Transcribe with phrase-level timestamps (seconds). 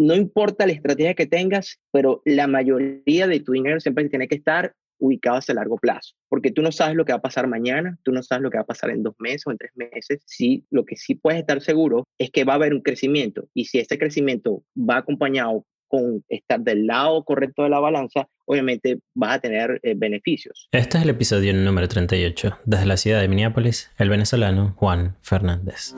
[0.00, 4.36] no importa la estrategia que tengas, pero la mayoría de tu dinero siempre tiene que
[4.36, 7.98] estar ubicado a largo plazo, porque tú no sabes lo que va a pasar mañana,
[8.02, 10.22] tú no sabes lo que va a pasar en dos meses o en tres meses.
[10.24, 13.66] Sí, lo que sí puedes estar seguro es que va a haber un crecimiento y
[13.66, 19.36] si ese crecimiento va acompañado con estar del lado correcto de la balanza, obviamente vas
[19.36, 20.68] a tener eh, beneficios.
[20.72, 22.58] Este es el episodio número 38.
[22.64, 25.94] Desde la ciudad de Minneapolis, el venezolano Juan Fernández.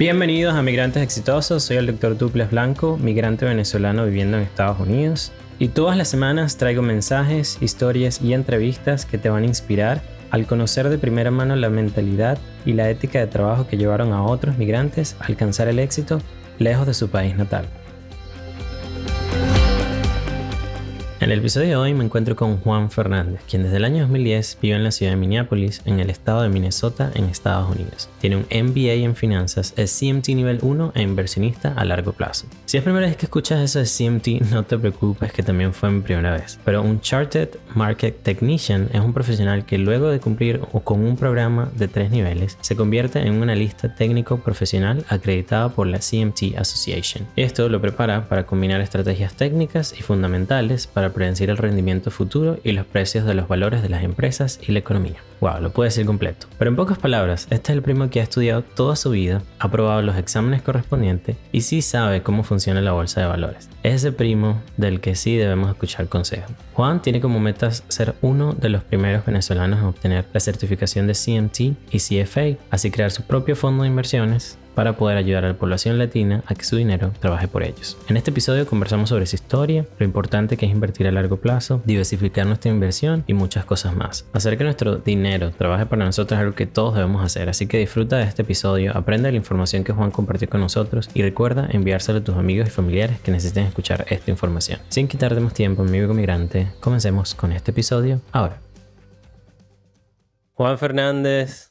[0.00, 5.30] Bienvenidos a Migrantes Exitosos, soy el doctor Duples Blanco, migrante venezolano viviendo en Estados Unidos.
[5.58, 10.00] Y todas las semanas traigo mensajes, historias y entrevistas que te van a inspirar
[10.30, 14.24] al conocer de primera mano la mentalidad y la ética de trabajo que llevaron a
[14.24, 16.22] otros migrantes a alcanzar el éxito
[16.58, 17.66] lejos de su país natal.
[21.20, 24.56] En el episodio de hoy me encuentro con Juan Fernández, quien desde el año 2010
[24.62, 28.08] vive en la ciudad de Minneapolis, en el estado de Minnesota, en Estados Unidos.
[28.22, 32.46] Tiene un MBA en finanzas, es CMT nivel 1 e inversionista a largo plazo.
[32.70, 35.90] Si es primera vez que escuchas eso de CMT, no te preocupes que también fue
[35.90, 36.56] mi primera vez.
[36.64, 41.68] Pero un Chartered Market Technician es un profesional que luego de cumplir con un programa
[41.74, 47.26] de tres niveles, se convierte en un analista técnico profesional acreditado por la CMT Association.
[47.34, 52.70] Esto lo prepara para combinar estrategias técnicas y fundamentales para predecir el rendimiento futuro y
[52.70, 55.20] los precios de los valores de las empresas y la economía.
[55.40, 56.46] Wow, lo puede decir completo.
[56.58, 59.70] Pero en pocas palabras, este es el primo que ha estudiado toda su vida, ha
[59.70, 63.70] probado los exámenes correspondientes y sí sabe cómo funciona la bolsa de valores.
[63.82, 66.50] Es ese primo del que sí debemos escuchar consejos.
[66.74, 71.14] Juan tiene como metas ser uno de los primeros venezolanos en obtener la certificación de
[71.14, 75.58] CMT y CFA, así crear su propio fondo de inversiones para poder ayudar a la
[75.58, 77.98] población latina a que su dinero trabaje por ellos.
[78.08, 81.82] En este episodio conversamos sobre su historia, lo importante que es invertir a largo plazo,
[81.84, 84.24] diversificar nuestra inversión y muchas cosas más.
[84.32, 87.76] Hacer que nuestro dinero trabaje para nosotros es algo que todos debemos hacer, así que
[87.76, 92.20] disfruta de este episodio, aprende la información que Juan compartió con nosotros y recuerda enviárselo
[92.20, 94.80] a tus amigos y familiares que necesiten escuchar esta información.
[94.88, 98.56] Sin quitarte más tiempo, amigo migrante, comencemos con este episodio ahora.
[100.54, 101.69] Juan Fernández,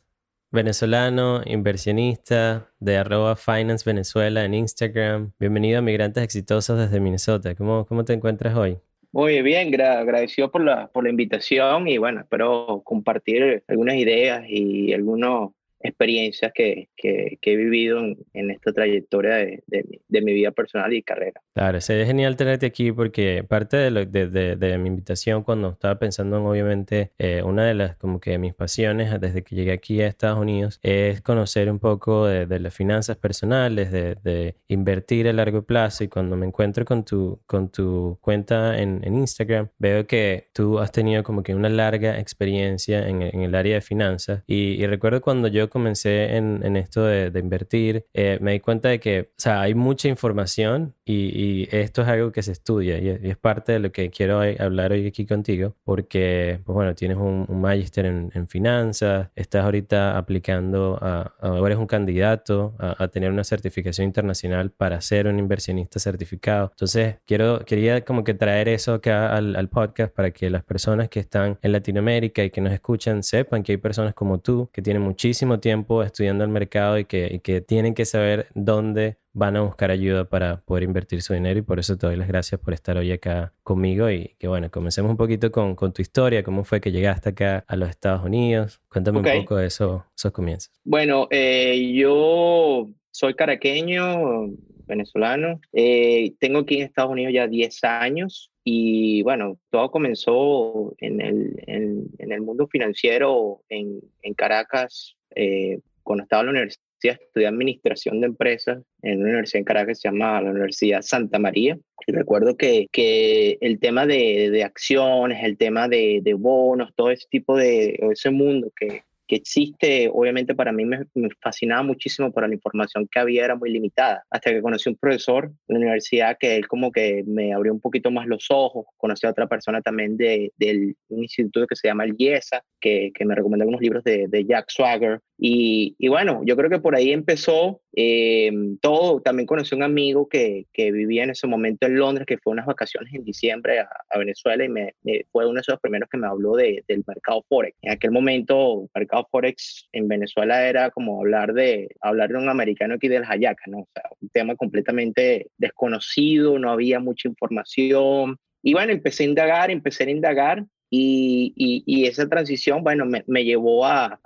[0.52, 5.32] venezolano, inversionista de arroba Finance Venezuela en Instagram.
[5.40, 7.56] Bienvenido a Migrantes Exitosos desde Minnesota.
[7.56, 8.78] ¿Cómo, cómo te encuentras hoy?
[9.12, 14.94] Muy bien, agradecido por la, por la invitación y bueno, espero compartir algunas ideas y
[14.94, 18.00] algunos experiencias que, que, he vivido
[18.34, 21.41] en, esta trayectoria de, de, mi vida personal y carrera.
[21.53, 26.45] Claro, sería genial tenerte aquí porque parte de, de mi invitación cuando estaba pensando en
[26.45, 30.39] obviamente eh, una de las como que mis pasiones desde que llegué aquí a Estados
[30.39, 36.07] Unidos es conocer un poco de, las finanzas personales, de, invertir a largo plazo y
[36.07, 40.91] cuando me encuentro con tu, con tu cuenta en, en Instagram veo que tú has
[40.91, 45.22] tenido como que una larga experiencia en, en el área de finanzas y, y recuerdo
[45.22, 49.22] cuando yo comencé en, en esto de, de invertir, eh, me di cuenta de que,
[49.22, 53.72] o sea, hay mucha información y, esto es algo que se estudia y, es parte
[53.74, 58.06] de lo que quiero hablar hoy aquí contigo, porque, pues bueno, tienes un, un magister
[58.06, 61.34] en, finanzas, estás ahorita aplicando a,
[61.66, 66.69] eres un candidato a, tener una certificación internacional para ser un inversionista certificado.
[66.72, 71.09] Entonces, quiero, quería como que traer eso acá al, al podcast para que las personas
[71.09, 74.81] que están en Latinoamérica y que nos escuchan sepan que hay personas como tú que
[74.81, 79.91] tienen muchísimo tiempo estudiando el mercado y que tienen que saber dónde van a buscar
[79.91, 82.97] ayuda para poder invertir su dinero y por eso te doy las gracias por estar
[82.97, 86.81] hoy acá conmigo y que bueno, comencemos un poquito con, con tu historia, cómo fue
[86.81, 88.81] que llegaste acá a los Estados Unidos.
[88.89, 90.72] Cuéntame un poco de eso, esos comienzos.
[90.84, 94.50] Bueno, eh, yo soy caraqueño,
[94.85, 101.22] venezolano, eh, tengo aquí en Estados Unidos ya 10 años y bueno, todo comenzó en
[101.22, 106.88] el, en, en el mundo financiero en, en Caracas, eh, cuando estaba en la universidad,
[107.08, 111.40] estudié administración de empresas en una universidad en Caracas que se llama la Universidad Santa
[111.40, 111.78] María.
[112.06, 117.12] Y recuerdo que, que el tema de, de acciones, el tema de, de, bonos, todo
[117.12, 121.06] ese tipo de, ese mundo que, que existe, obviamente para mí me,
[121.40, 124.25] fascinaba muchísimo, pero la información que había era muy limitada.
[124.31, 127.80] Hasta que conocí un profesor en la universidad que él como que me abrió un
[127.80, 128.88] poquito más los ojos.
[128.98, 133.12] Conocí a otra persona también de, del un instituto que se llama el IESA, que,
[133.13, 135.19] que me recomendó algunos libros de, de Jack Swagger.
[135.41, 138.51] Y, y, bueno, yo creo que por ahí empezó eh,
[138.81, 139.21] todo.
[139.21, 142.51] También conocí a un amigo que, que, vivía en ese momento en Londres, que fue
[142.51, 146.09] unas vacaciones en diciembre a, a Venezuela y me, me, fue uno de esos primeros
[146.09, 147.77] que me habló de, del mercado Forex.
[147.81, 152.50] En aquel momento, el mercado Forex en Venezuela era como hablar de, hablar de un
[152.50, 153.80] americano aquí del Hayaca, ¿no?
[153.80, 158.38] O sea, un tema completamente desconocido, no había mucha información.
[158.62, 161.53] Y bueno, empecé a indagar, empecé a indagar Y,
[161.86, 164.19] y, esa transición, bueno, me, me llevó a,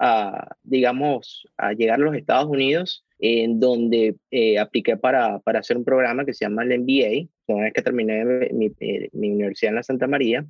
[0.64, 5.84] digamos, a llegar a los Estados Unidos, en donde eh, apliqué para, para hacer un
[5.84, 8.24] programa que se llama el MBA, una vez que terminé
[8.54, 10.46] mi, eh, mi universidad en la Santa María.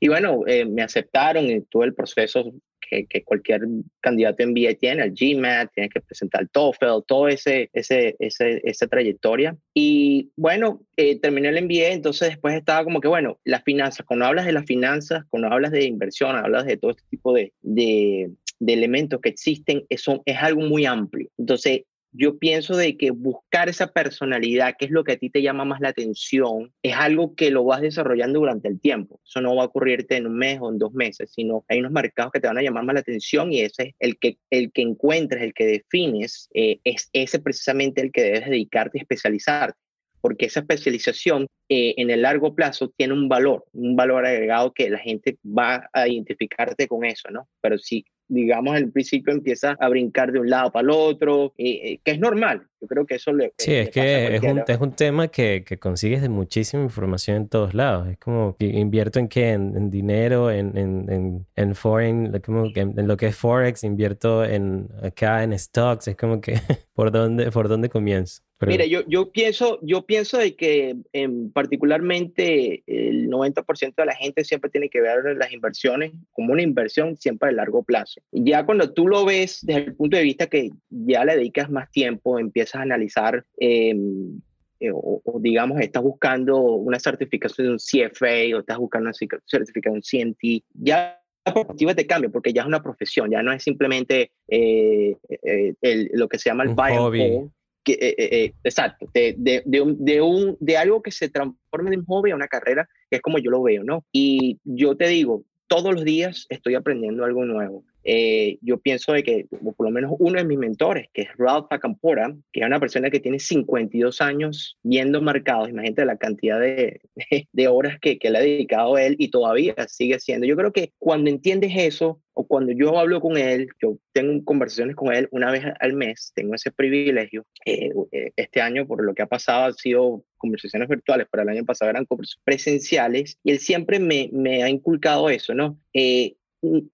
[0.00, 2.52] Y bueno, eh, me aceptaron en todo el proceso
[2.88, 3.62] que, que, cualquier
[4.00, 9.56] candidato MBA tiene, el GMAT, tiene que presentar TOEFL, todo ese, ese, ese esa trayectoria.
[9.74, 10.82] Y bueno,
[11.22, 14.64] terminé el MBA, entonces después estaba como que, bueno, las finanzas, cuando hablas de las
[14.64, 19.28] finanzas, cuando hablas de inversión, hablas de todo este tipo de, de, de elementos que
[19.28, 21.28] existen, eso es algo muy amplio.
[21.38, 21.82] Entonces,
[22.16, 25.64] yo pienso de que buscar esa personalidad, que es lo que a ti te llama
[25.64, 29.20] más la atención, es algo que lo vas desarrollando durante el tiempo.
[29.24, 31.90] Eso no va a ocurrirte en un mes o en dos meses, sino hay unos
[31.90, 34.70] mercados que te van a llamar más la atención y ese es el que, el
[34.72, 39.78] que encuentres, el que defines, eh, es ese precisamente el que debes dedicarte y especializarte
[40.24, 44.88] porque esa especialización eh, en el largo plazo tiene un valor, un valor agregado que
[44.88, 47.46] la gente va a identificarte con eso, ¿no?
[47.60, 51.80] Pero si digamos, al principio empieza a brincar de un lado para el otro, eh,
[51.84, 52.66] eh, que es normal.
[52.84, 53.54] Yo creo que eso le.
[53.56, 57.48] Sí, es que es un, es un, tema que, que, consigues de muchísima información en
[57.48, 58.08] todos lados.
[58.08, 59.52] Es como, invierto en qué?
[59.52, 65.42] En, dinero, en, en, en, foreign, como en, lo que es Forex, invierto en acá
[65.42, 66.08] en stocks.
[66.08, 66.54] Es como que,
[66.92, 68.42] ¿por dónde, por dónde comienzo?
[68.66, 74.44] Mira, yo, yo, pienso, yo pienso de que en particularmente el 90% de la gente
[74.44, 78.20] siempre tiene que ver las inversiones como una inversión siempre a largo plazo.
[78.32, 81.90] Ya cuando tú lo ves desde el punto de vista que ya le dedicas más
[81.90, 84.40] tiempo, empiezas a analizar em,
[84.80, 89.14] eh, o, digamos estás buscando una certificación de un CFA o estás buscando una
[89.46, 93.42] certificación de un CMT, ya la perspectiva te cambia porque ya es una profesión, ya
[93.42, 97.50] no es simplemente eh, eh, lo que se llama el buy
[97.86, 101.90] eh, eh, eh, exacto, de, de, de, un, de, un, de algo que se transforme
[101.90, 104.04] de un hobby a una carrera, que es como yo lo veo, ¿no?
[104.10, 107.84] Y yo te digo, todos los días estoy aprendiendo algo nuevo.
[108.04, 111.66] Eh, yo pienso de que por lo menos uno de mis mentores, que es Ralph
[111.70, 117.00] Acampora, que es una persona que tiene 52 años viendo mercados, imagínate la cantidad de,
[117.52, 120.46] de, horas que, que, le ha dedicado él y todavía sigue siendo.
[120.46, 124.96] Yo creo que cuando entiendes eso, o cuando yo hablo con él, yo tengo conversaciones
[124.96, 127.46] con él una vez al mes, tengo ese privilegio.
[127.64, 131.48] Eh, eh, este año, por lo que ha pasado, han sido conversaciones virtuales, pero el
[131.48, 132.06] año pasado eran
[132.44, 135.78] presenciales, y él siempre me, me ha inculcado eso, ¿no?
[135.94, 136.34] Eh,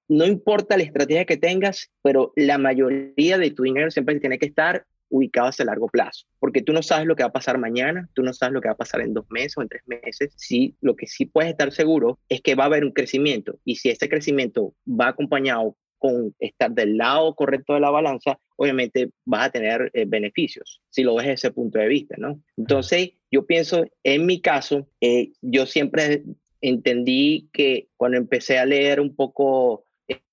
[0.09, 4.47] no importa la estrategia que tengas, pero la mayoría de tu dinero siempre tiene que
[4.47, 8.09] estar ubicado hacia largo plazo, porque tú no sabes lo que va a pasar mañana,
[8.15, 10.33] tú no sabes lo que va a pasar en dos meses o en tres meses.
[10.37, 13.77] Sí, lo que sí puedes estar seguro es que va a haber un crecimiento y
[13.77, 19.49] si ese crecimiento va acompañado con estar del lado correcto de la balanza, obviamente vas
[19.49, 22.41] a tener eh, beneficios, si lo ves desde ese punto de vista, ¿no?
[22.57, 26.23] Entonces, yo pienso, en mi caso, eh, yo siempre
[26.61, 29.87] entendí que cuando empecé a leer un poco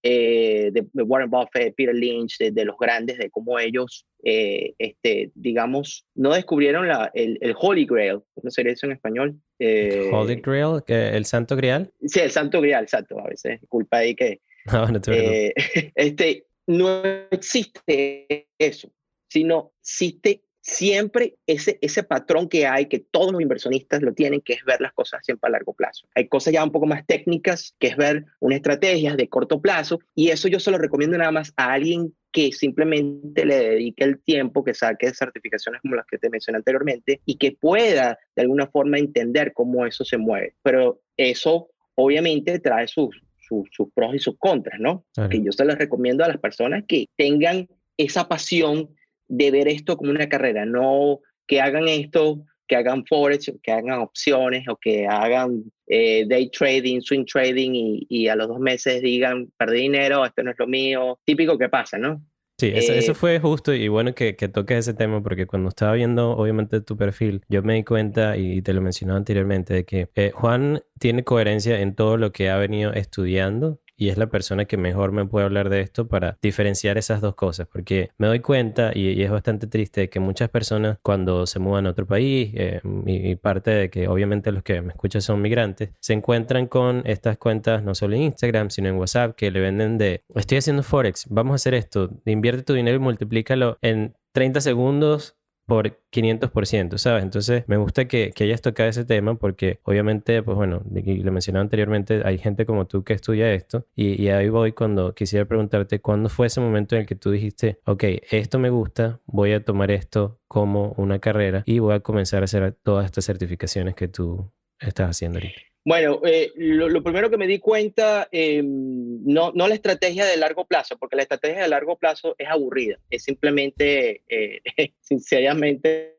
[0.03, 6.05] eh, de, Warren Buffett, Peter Lynch, de, los grandes, de cómo ellos, eh, este, digamos,
[6.15, 9.35] no descubrieron la, el, el, Holy Grail, ¿cómo sería eso en español?
[9.59, 11.91] Eh, Holy Grail, el Santo Grial.
[12.05, 14.41] Sí, el Santo Grial, exacto, a veces, culpa ahí que...
[14.71, 15.53] No, no, te
[15.95, 17.01] este, no
[17.31, 18.91] existe eso,
[19.29, 24.53] sino existe siempre ese, ese patrón que hay, que todos los inversionistas lo tienen, que
[24.53, 26.07] es ver las cosas siempre a largo plazo.
[26.13, 29.99] Hay cosas ya un poco más técnicas, que es ver una estrategia de corto plazo,
[30.13, 34.19] y eso yo se lo recomiendo nada más a alguien que simplemente le dedique el
[34.21, 38.67] tiempo, que saque certificaciones como las que te mencioné anteriormente, y que pueda de alguna
[38.67, 40.55] forma entender cómo eso se mueve.
[40.63, 45.05] Pero eso obviamente trae sus, sus, pros y sus contras, ¿no?
[45.31, 48.89] Que yo se los recomiendo a las personas que tengan esa pasión
[49.27, 53.99] de ver esto como una carrera, no que hagan esto, que hagan forex, que hagan
[53.99, 59.01] opciones o que hagan eh, day trading, swing trading y, y, a los dos meses
[59.01, 62.21] digan, perdí dinero, esto no es lo mío, típico que pasa, ¿no?
[62.59, 65.69] Sí, eso, eso, eh, fue justo y bueno que, que, toques ese tema porque cuando
[65.69, 69.85] estaba viendo obviamente tu perfil, yo me di cuenta y te lo mencionaba anteriormente de
[69.85, 74.27] que eh, Juan tiene coherencia en todo lo que ha venido estudiando y es la
[74.27, 78.27] persona que mejor me puede hablar de esto para diferenciar esas dos cosas, porque me
[78.27, 82.51] doy cuenta y, es bastante triste que muchas personas cuando se mudan a otro país,
[82.53, 87.01] eh, y, parte de que obviamente los que me escuchan son migrantes, se encuentran con
[87.05, 90.83] estas cuentas no solo en Instagram, sino en WhatsApp, que le venden de, estoy haciendo
[90.83, 95.36] Forex, vamos a hacer esto, invierte tu dinero y multiplícalo en 30 segundos
[95.67, 97.23] por 500%, ¿sabes?
[97.23, 101.61] Entonces me gusta que, que, hayas tocado ese tema porque obviamente, pues bueno, lo mencionaba
[101.61, 105.99] anteriormente, hay gente como tú que estudia esto y, y, ahí voy cuando quisiera preguntarte
[105.99, 109.63] cuándo fue ese momento en el que tú dijiste, ok, esto me gusta, voy a
[109.63, 114.07] tomar esto como una carrera y voy a comenzar a hacer todas estas certificaciones que
[114.07, 115.61] tú estás haciendo ahorita.
[115.87, 120.65] Bueno, eh, lo, primero que me di cuenta, eh, no, no la estrategia de largo
[120.65, 124.61] plazo, porque la estrategia de largo plazo es aburrida, es simplemente, eh,
[124.99, 126.17] sinceramente,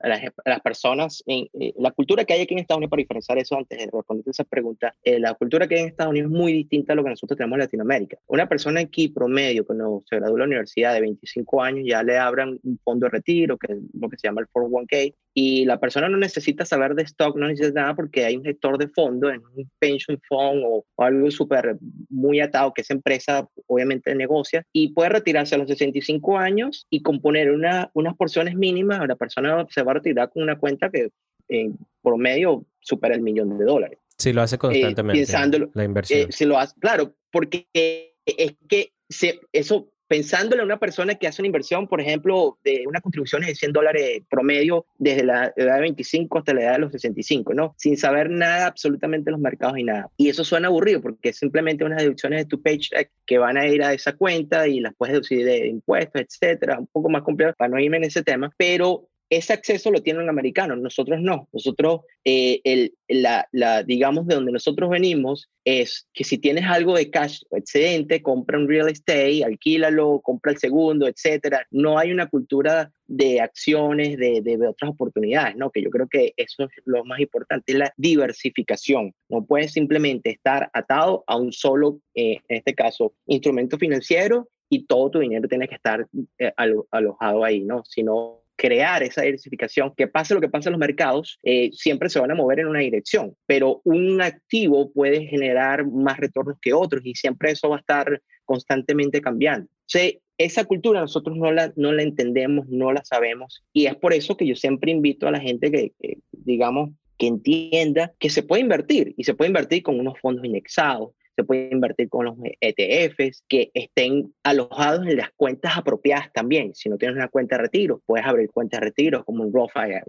[0.00, 3.38] las, las, personas, en, eh, la cultura que hay aquí en Estados Unidos, para diferenciar
[3.38, 6.38] eso antes de responder esa pregunta, eh, la cultura que hay en Estados Unidos es
[6.38, 8.18] muy distinta a lo que nosotros tenemos en Latinoamérica.
[8.26, 12.18] Una persona aquí promedio, cuando se gradúa de la universidad de 25 años, ya le
[12.18, 15.78] abran un fondo de retiro, que es lo que se llama el 401k, y la
[15.78, 19.30] persona no necesita saber de stock, no necesita nada porque hay un gestor de fondo
[19.30, 24.92] en un pension fund o, algo súper muy atado que esa empresa obviamente negocia y
[24.92, 29.06] puede retirarse a los 65 años y componer una, unas porciones mínimas.
[29.06, 31.10] La persona se va a retirar con una cuenta que
[31.48, 33.98] en promedio supera el millón de dólares.
[34.18, 35.22] Sí, lo hace constantemente.
[35.22, 36.28] Eh, la inversión.
[36.28, 41.40] Eh, lo hace, claro, porque es que se, eso pensándole a una persona que hace
[41.40, 45.82] una inversión, por ejemplo, de una contribución de 100 dólares promedio desde la edad de
[45.82, 47.76] 25 hasta la edad de los 65, ¿no?
[47.78, 50.10] Sin saber nada absolutamente de los mercados y nada.
[50.16, 53.68] Y eso suena aburrido porque es simplemente unas deducciones de tu paycheck que van a
[53.68, 56.80] ir a esa cuenta y las puedes deducir de impuestos, etcétera.
[56.80, 60.26] Un poco más complejo para no irme en ese tema, pero ese acceso lo tienen
[60.26, 61.48] los americanos, nosotros no.
[61.52, 66.96] Nosotros, eh, el, la, la, digamos, de donde nosotros venimos es que si tienes algo
[66.96, 71.64] de cash excedente, compra un real estate, alquílalo, compra el segundo, etcétera.
[71.70, 75.70] No hay una cultura de acciones, de, de, otras oportunidades, ¿no?
[75.70, 79.14] Que yo creo que eso es lo más importante, la diversificación.
[79.28, 84.86] No puedes simplemente estar atado a un solo, eh, en este caso, instrumento financiero y
[84.86, 86.06] todo tu dinero tiene que estar
[86.38, 86.52] eh,
[86.90, 87.82] alojado ahí, ¿no?
[87.84, 92.20] Sino crear esa diversificación, que pase lo que pase en los mercados, eh, siempre se
[92.20, 97.00] van a mover en una dirección, pero un activo puede generar más retornos que otros
[97.06, 99.66] y siempre eso va a estar constantemente cambiando.
[99.66, 99.98] O
[100.36, 104.36] esa cultura nosotros no la, no la entendemos, no la sabemos y es por eso
[104.36, 108.60] que yo siempre invito a la gente que, que digamos, que entienda que se puede
[108.60, 113.44] invertir y se puede invertir con unos fondos indexados, se puede invertir con los ETFs
[113.48, 116.74] que estén alojados en las cuentas apropiadas también.
[116.74, 119.70] Si no tienes una cuenta de retiro, puedes abrir cuentas de retiro como un Roth
[119.76, 120.04] IRA,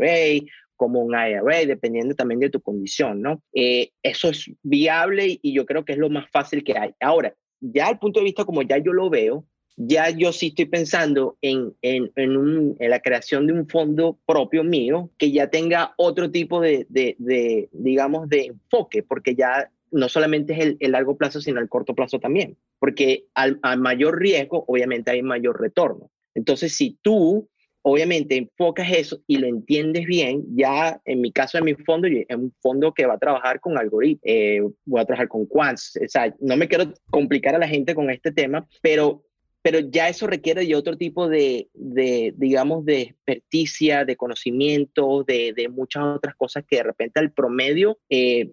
[0.76, 3.42] como un IRA, dependiendo también de tu condición, ¿no?
[3.54, 6.92] Eh, eso es viable y yo creo que es lo más fácil que hay.
[7.00, 9.46] Ahora, ya al punto de vista como ya yo lo veo,
[9.78, 15.10] ya yo sí estoy pensando en, en, en, la creación de un fondo propio mío
[15.18, 20.76] que ya tenga otro tipo de, de digamos, de enfoque, porque ya no solamente es
[20.80, 25.60] el, largo plazo, sino el corto plazo también, porque al, mayor riesgo, obviamente hay mayor
[25.60, 26.10] retorno.
[26.34, 27.50] Entonces, si tú,
[27.82, 32.26] obviamente, enfocas eso y lo entiendes bien, ya en mi caso, en mi fondo, es
[32.36, 36.08] un fondo que va a trabajar con algoritmos, eh, voy a trabajar con quants, o
[36.08, 39.24] sea, no me quiero complicar a la gente con este tema, pero
[39.62, 45.70] pero ya eso requiere de otro tipo de, de digamos, de experticia, de conocimiento, de,
[45.72, 48.52] muchas otras cosas que de repente al promedio, eh,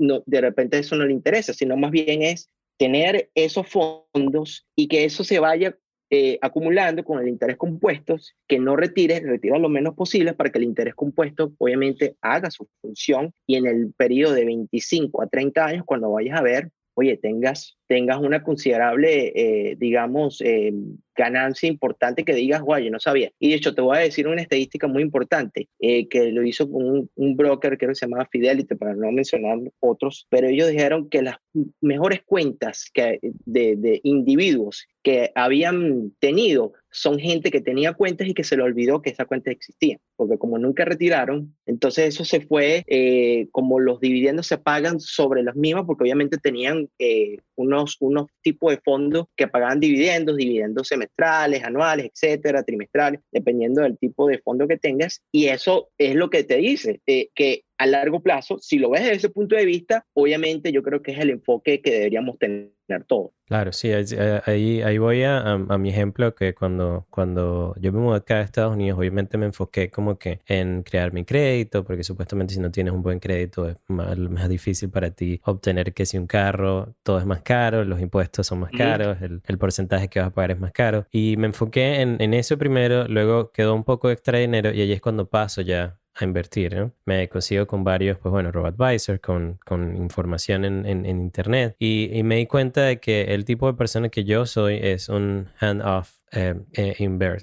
[0.00, 4.88] no, de repente eso no le interesa, sino más bien es tener esos fondos y
[4.88, 5.76] que eso se vaya
[6.12, 8.16] eh, acumulando con el interés compuesto,
[8.48, 12.68] que no retires, retira lo menos posible para que el interés compuesto obviamente haga su
[12.80, 17.16] función y en el periodo de 25 a 30 años, cuando vayas a ver, oye,
[17.16, 20.72] tengas, tengas una considerable, eh, digamos, eh,
[21.16, 23.32] ganancia importante que digas, guay, yo no sabía.
[23.40, 26.70] Y de hecho, te voy a decir una estadística muy importante eh, que lo hizo
[26.70, 31.22] con un, broker que se llamaba Fidelity, para no mencionar otros, pero ellos dijeron que
[31.22, 31.38] las
[31.80, 38.34] mejores cuentas que, de, de individuos que habían tenido son gente que tenía cuentas y
[38.34, 42.40] que se le olvidó que esa cuenta existía, porque como nunca retiraron, entonces eso se
[42.40, 47.96] fue, eh, como los dividendos se pagan sobre las mismas, porque obviamente tenían eh, unos,
[48.00, 54.26] unos tipos de fondos que pagaban dividendos, dividendos semestrales, anuales, etcétera, trimestrales, dependiendo del tipo
[54.26, 58.20] de fondo que tengas, y eso es lo que te dice, eh, que a largo
[58.20, 61.30] plazo, si lo ves desde ese punto de vista, obviamente yo creo que es el
[61.30, 62.74] enfoque que deberíamos tener
[63.06, 63.30] todos.
[63.46, 68.18] Claro, sí, ahí, ahí voy a, a, mi ejemplo que cuando, cuando yo me mudé
[68.18, 72.52] acá a Estados Unidos, obviamente me enfoqué como que en crear mi crédito, porque supuestamente
[72.52, 76.18] si no tienes un buen crédito es más, más difícil para ti obtener que si
[76.18, 80.20] un carro, todo es más caro, los impuestos son más caros, el, el, porcentaje que
[80.20, 81.06] vas a pagar es más caro.
[81.10, 84.92] Y me enfoqué en, en eso primero, luego quedó un poco extra dinero y ahí
[84.92, 86.76] es cuando paso ya a invertir.
[86.76, 86.92] ¿no?
[87.04, 92.22] Me consigo con varios, pues bueno, robo-advisors, con, con información en, en, internet y, y,
[92.22, 96.20] me di cuenta de que el tipo de persona que yo soy es un hand-off
[96.32, 96.94] eh, eh,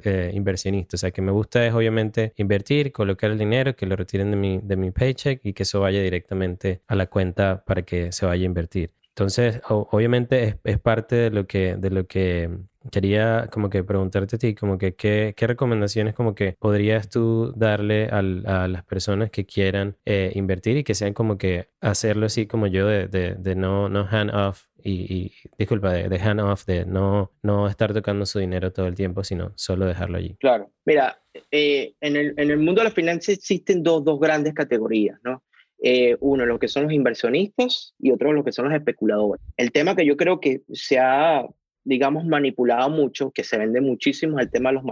[0.03, 0.95] eh, inversionista.
[0.95, 4.37] O sea, que me gusta es obviamente invertir, colocar el dinero, que lo retiren de
[4.37, 8.25] mi, de mi paycheck y que eso vaya directamente a la cuenta para que se
[8.25, 8.91] vaya a invertir.
[9.09, 12.49] Entonces, obviamente es, es, parte de lo que, de lo que
[12.91, 17.53] quería como que preguntarte a ti, como que qué, qué recomendaciones como que podrías tú
[17.55, 22.47] darle a las personas que quieran eh, invertir y que sean como que hacerlo así
[22.47, 27.33] como yo de, de, no, no hand off y, disculpa, de, hand off, de no,
[27.43, 30.37] no estar tocando su dinero todo el tiempo, sino solo dejarlo allí.
[30.39, 34.53] Claro, mira, eh, en, el, en, el, mundo de la finanzas existen dos, dos grandes
[34.53, 35.43] categorías, ¿no?
[35.79, 39.41] Eh, uno, lo que son los inversionistas y otro, lo que son los especuladores.
[39.57, 41.45] El tema que yo creo que se ha,
[41.87, 44.83] digamos, manipulado mucho, que se vende muchísimo, el tema de los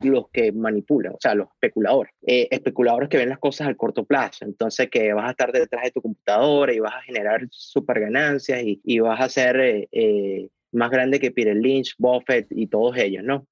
[0.00, 2.12] los que manipulan, o sea, los especuladores.
[2.26, 4.44] Eh, especuladores que ven las cosas al corto plazo.
[4.44, 8.64] Entonces, que vas a estar detrás de tu computadora y vas a generar super ganancias
[8.64, 13.22] y, y vas a ser eh, más grande que Peter Lynch, Buffett y todos ellos,
[13.22, 13.46] ¿no?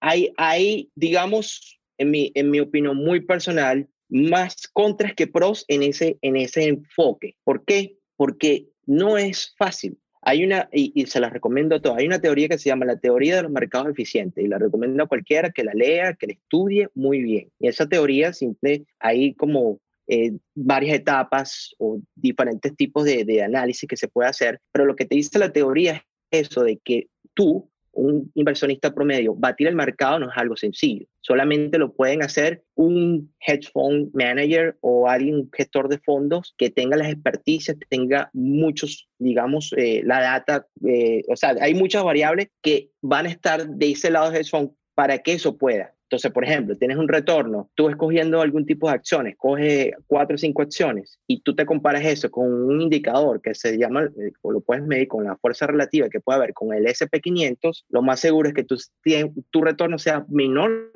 [0.00, 5.82] hay, hay, digamos, en mi, en mi opinión muy personal, más contras que pros en
[5.82, 7.34] ese, en ese enfoque.
[7.42, 7.96] ¿Por qué?
[8.16, 9.98] Porque no es fácil.
[10.30, 13.00] Hay una, y, se la recomiendo a todos, hay una teoría que se llama la
[13.00, 16.34] teoría de los mercados eficientes y la recomiendo a cualquiera que la lea, que la
[16.34, 17.50] estudie muy bien.
[17.58, 23.96] Y esa teoría simple, hay como eh, varias etapas o diferentes tipos de análisis que
[23.96, 27.68] se puede hacer, pero lo que te dice la teoría es eso de que tú
[27.92, 31.06] un inversionista promedio, batir el mercado no es algo sencillo.
[31.20, 36.70] Solamente lo pueden hacer un hedge fund manager o alguien, un gestor de fondos que
[36.70, 42.48] tenga las experticias, tenga muchos, digamos, eh, la data, eh, o sea, hay muchas variables
[42.62, 45.94] que van a estar de ese lado del hedge fund para que eso pueda.
[46.10, 50.38] Entonces, por ejemplo, tienes un retorno, tú escogiendo algún tipo de acciones, coge cuatro o
[50.38, 54.50] cinco acciones y tú te comparas eso con un indicador que se llama, eh, o
[54.50, 58.18] lo puedes medir con la fuerza relativa que puede haber con el SP500, lo más
[58.18, 58.76] seguro es que tu,
[59.50, 60.90] tu retorno sea menor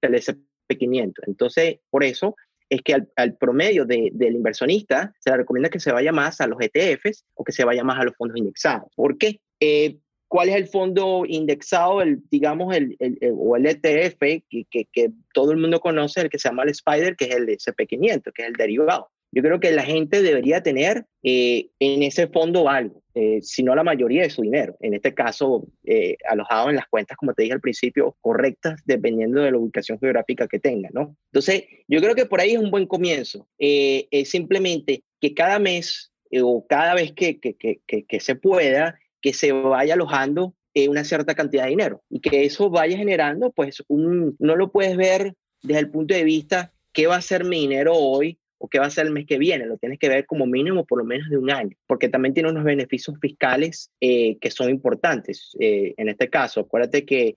[0.00, 1.12] que el SP500.
[1.26, 2.34] Entonces, por eso
[2.70, 6.58] es que al, promedio del inversionista se le recomienda que se vaya más a los
[6.62, 8.88] ETFs o que se vaya más a los fondos indexados.
[8.96, 9.38] ¿Por qué?
[9.60, 9.98] Eh,
[10.36, 15.50] cuál es el fondo indexado, el, digamos, el, el, o el ETF que, que, todo
[15.50, 18.48] el mundo conoce, el que se llama el Spider, que es el SP500, que es
[18.48, 19.08] el derivado.
[19.32, 23.74] Yo creo que la gente debería tener eh, en ese fondo algo, eh, si no
[23.74, 24.76] la mayoría de su dinero.
[24.80, 29.40] En este caso, eh, alojado en las cuentas, como te dije al principio, correctas, dependiendo
[29.40, 31.16] de la ubicación geográfica que tenga, ¿no?
[31.32, 33.48] Entonces, yo creo que por ahí es un buen comienzo.
[33.58, 39.32] es simplemente que cada mes o cada vez que, que, que, que se pueda, que
[39.32, 43.82] se vaya alojando eh, una cierta cantidad de dinero y que eso vaya generando, pues
[43.88, 47.60] un, no lo puedes ver desde el punto de vista qué va a ser mi
[47.60, 50.26] dinero hoy o qué va a ser el mes que viene, lo tienes que ver
[50.26, 54.36] como mínimo por lo menos de un año, porque también tiene unos beneficios fiscales eh,
[54.38, 55.56] que son importantes.
[55.60, 57.36] Eh, en este caso, acuérdate que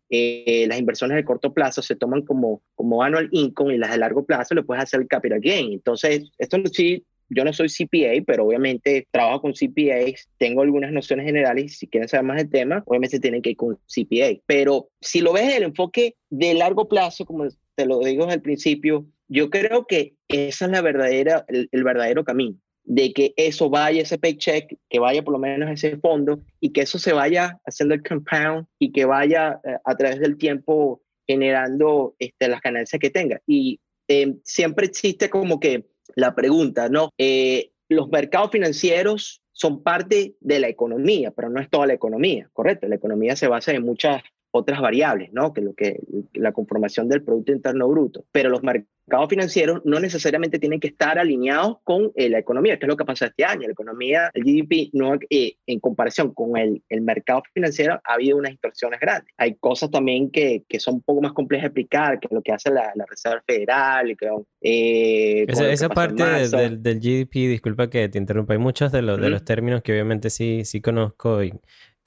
[0.68, 4.26] las inversiones de corto plazo se toman como, como annual income y las de largo
[4.26, 5.74] plazo le puedes hacer el capital gain.
[5.74, 11.26] Entonces, esto sí yo no soy CPA, pero obviamente trabajo con CPAs, tengo algunas nociones
[11.26, 14.42] generales si quieren saber más del tema, obviamente tienen que ir con CPA.
[14.46, 19.06] Pero si lo ves el enfoque de largo plazo, como te lo digo el principio,
[19.28, 24.18] yo creo que esa es la verdadera, el, verdadero camino de que eso vaya, ese
[24.18, 28.02] paycheck, que vaya por lo menos ese fondo y que eso se vaya haciendo el
[28.02, 33.40] compound y que vaya eh, a través del tiempo generando este, las ganancias que tenga.
[33.46, 37.10] Y eh, siempre existe como que la pregunta, ¿no?
[37.18, 42.50] Eh, los mercados financieros son parte de la economía, pero no es toda la economía,
[42.54, 42.88] ¿correcto?
[42.88, 45.54] La economía se basa en muchas otras variables, ¿no?
[45.54, 46.00] Que lo que
[46.34, 51.18] la conformación del producto interno bruto, pero los mercados financieros no necesariamente tienen que estar
[51.18, 53.68] alineados con eh, la economía, que es lo que pasa este año.
[53.68, 58.38] La economía, el GDP, no, eh, en comparación con el, el, mercado financiero, ha habido
[58.38, 59.34] unas distorsiones grandes.
[59.38, 62.52] Hay cosas también que, que, son un poco más complejas de explicar, que lo que
[62.52, 64.16] hace la, la Reserva Federal.
[64.18, 64.30] Que,
[64.62, 69.20] eh, esa, esa parte del, del, GDP, disculpa que te interrumpa, hay muchos de, los
[69.20, 71.54] de los términos que obviamente sí, sí conozco y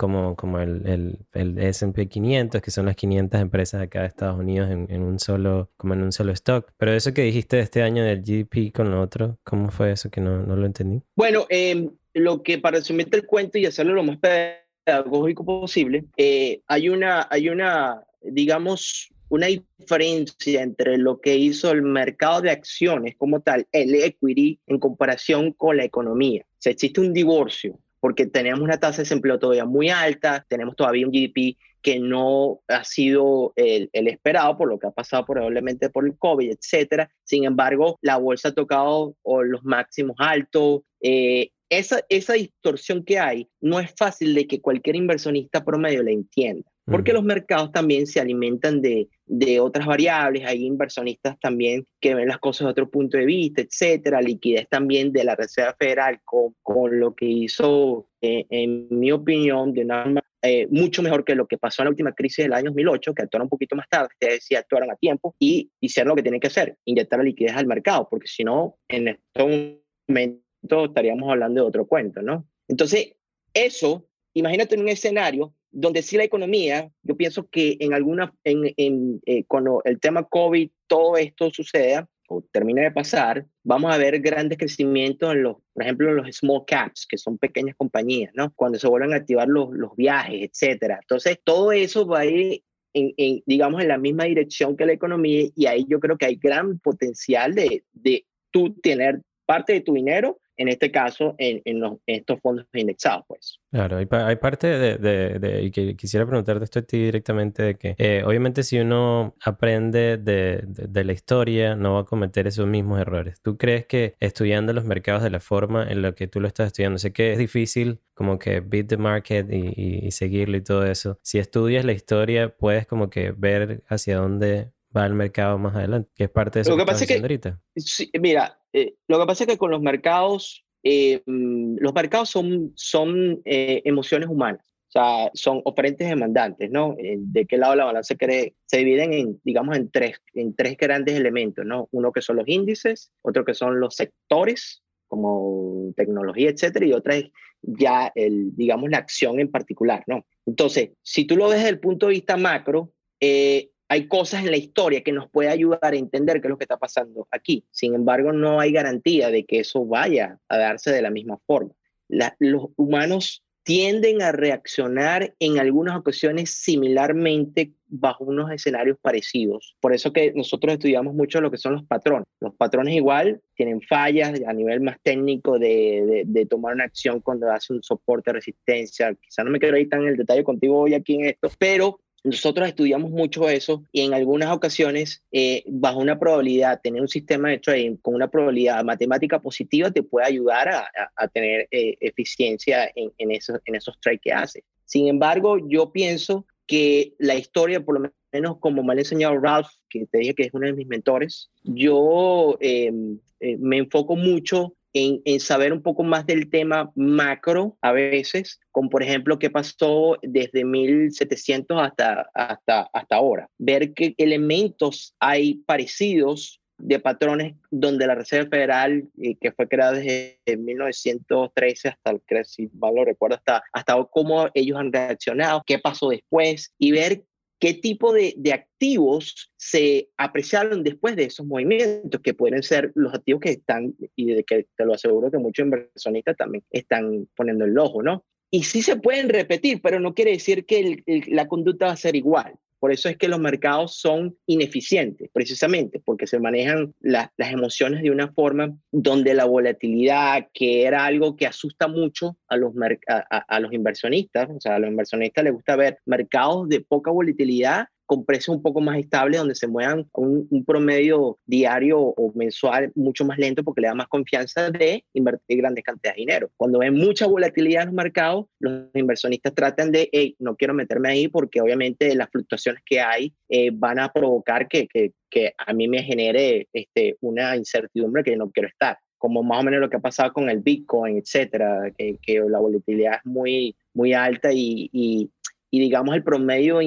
[0.02, 4.36] como, como el, el, el S&P 500, que son las 500 empresas acá de Estados
[4.36, 6.72] Unidos en, en, un solo, como en un solo stock.
[6.76, 10.10] Pero eso que dijiste de este año del GDP con lo otro, ¿cómo fue eso
[10.10, 11.04] que no, no lo entendí?
[11.14, 16.62] Bueno, eh, lo que para resumirte el cuento y hacerlo lo más pedagógico posible, eh,
[16.66, 23.14] hay una, hay una, digamos, una diferencia entre lo que hizo el mercado de acciones
[23.16, 26.42] como tal, el equity, en comparación con la economía.
[26.44, 30.74] O sea, existe un divorcio porque tenemos una tasa de desempleo todavía muy alta, tenemos
[30.74, 35.88] todavía un GDP que no ha sido el, esperado por lo que ha pasado probablemente
[35.88, 37.08] por el COVID, etcétera.
[37.22, 40.80] Sin embargo, la bolsa ha tocado los máximos altos.
[41.00, 46.10] Eh, esa, esa distorsión que hay no es fácil de que cualquier inversionista promedio la
[46.10, 52.14] entienda porque los mercados también se alimentan de, de, otras variables, hay inversionistas también que
[52.14, 56.20] ven las cosas de otro punto de vista, etcétera, liquidez también de la Reserva Federal
[56.24, 61.36] con, con lo que hizo, eh, en mi opinión, de una eh, mucho mejor que
[61.36, 63.88] lo que pasó en la última crisis del año 2008, que actuaron un poquito más
[63.88, 67.24] tarde, ustedes sí actuaron a tiempo y hicieron lo que tienen que hacer, inyectar la
[67.24, 72.44] liquidez al mercado, porque si no, en este momento estaríamos hablando de otro cuento, ¿no?
[72.66, 73.14] Entonces,
[73.54, 78.72] eso, imagínate en un escenario donde sí la economía, yo pienso que en alguna, en,
[78.76, 83.98] en eh, cuando el tema COVID, todo esto suceda, o termine de pasar, vamos a
[83.98, 88.32] ver grandes crecimientos en los, por ejemplo, en los small caps, que son pequeñas compañías,
[88.34, 88.52] ¿no?
[88.54, 90.98] Cuando se vuelvan a activar los, los viajes, etcétera.
[91.02, 92.62] Entonces, todo eso va a ir
[92.94, 96.26] en, en, digamos, en la misma dirección que la economía y ahí yo creo que
[96.26, 101.60] hay gran potencial de, de tú tener parte de tu dinero en este caso, en,
[101.64, 103.58] en, estos fondos indexados, pues.
[103.72, 107.74] Claro, hay, hay parte de, de, y que quisiera preguntarte esto a ti directamente, de
[107.74, 112.68] que eh, obviamente si uno aprende de, de, la historia, no va a cometer esos
[112.68, 113.40] mismos errores.
[113.42, 116.68] ¿Tú crees que estudiando los mercados de la forma en la que tú lo estás
[116.68, 120.86] estudiando, sé que es difícil como que beat the market y, y seguirlo y todo
[120.86, 125.74] eso, si estudias la historia, puedes como que ver hacia dónde va el mercado más
[125.74, 127.60] adelante, que es parte de eso lo que, que pasa es que, ahorita.
[127.76, 132.72] Sí, mira, eh, lo que pasa es que con los mercados, eh, los mercados son,
[132.74, 134.66] son eh, emociones humanas.
[134.88, 136.94] O sea, son oferentes demandantes, ¿no?
[136.98, 138.56] ¿De qué lado la balanza cree?
[138.66, 141.88] Se dividen en, digamos, en tres, en tres grandes elementos, ¿no?
[141.92, 147.16] Uno que son los índices, otro que son los sectores, como tecnología, etcétera, y otra
[147.16, 147.30] es
[147.62, 150.26] ya, el, digamos, la acción en particular, ¿no?
[150.46, 154.50] Entonces, si tú lo ves desde el punto de vista macro, eh, hay cosas en
[154.50, 157.66] la historia que nos puede ayudar a entender qué es lo que está pasando aquí.
[157.70, 161.74] Sin embargo, no hay garantía de que eso vaya a darse de la misma forma.
[162.08, 169.76] los humanos tienden a reaccionar en algunas ocasiones similarmente bajo unos escenarios parecidos.
[169.78, 172.24] Por eso que nosotros estudiamos mucho lo que son los patrones.
[172.40, 177.74] Los patrones igual tienen fallas a nivel más técnico de, tomar una acción cuando hace
[177.74, 179.14] un soporte resistencia.
[179.14, 182.00] Quizá no me quiero ir tan en el detalle contigo hoy aquí en esto, pero
[182.24, 187.48] nosotros estudiamos mucho eso y en algunas ocasiones, eh, bajo una probabilidad, tener un sistema
[187.48, 192.90] de trading con una probabilidad matemática positiva te puede ayudar a, a, tener eh, eficiencia
[192.94, 194.64] en, en, esos, en esos trades que hace.
[194.84, 199.68] Sin embargo, yo pienso que la historia, por lo menos como me ha enseñado Ralph,
[199.88, 204.74] que te dije que es uno de mis mentores, yo em, eh, me enfoco mucho
[204.94, 210.18] en, saber un poco más del tema macro a veces, como por ejemplo qué pasó
[210.22, 213.48] desde 1700 hasta, hasta, hasta ahora.
[213.58, 219.92] Ver qué elementos hay parecidos de patrones donde la Reserva Federal, eh, que fue creada
[219.92, 226.08] desde 1913 hasta, si mal lo recuerdo, hasta, hasta cómo ellos han reaccionado, qué pasó
[226.08, 227.22] después y ver
[227.62, 233.14] qué tipo de, de, activos se apreciaron después de esos movimientos, que pueden ser los
[233.14, 237.64] activos que están, y de que te lo aseguro que muchos inversionistas también están poniendo
[237.64, 238.24] el ojo, ¿no?
[238.50, 242.16] Y sí se pueden repetir, pero no quiere decir que la conducta va a ser
[242.16, 242.58] igual.
[242.82, 248.10] Por eso es que los mercados son ineficientes, precisamente, porque se manejan las emociones de
[248.10, 252.72] una forma donde la volatilidad, que era algo que asusta mucho a los,
[253.06, 257.86] a los inversionistas, o sea, a los inversionistas les gusta ver mercados de poca volatilidad
[258.12, 262.92] con precios un poco más estables, donde se muevan un, un, promedio diario o mensual
[262.94, 266.50] mucho más lento porque le da más confianza de invertir grandes cantidades de dinero.
[266.58, 271.08] Cuando ven mucha volatilidad en los mercados, los inversionistas tratan de, hey, no quiero meterme
[271.08, 275.72] ahí porque obviamente las fluctuaciones que hay eh, van a provocar que, que, que, a
[275.72, 279.88] mí me genere este, una incertidumbre que no quiero estar como más o menos lo
[279.88, 284.52] que ha pasado con el Bitcoin, etcétera, que, que la volatilidad es muy, muy alta
[284.52, 285.30] y, y,
[285.74, 286.80] y digamos el promedio,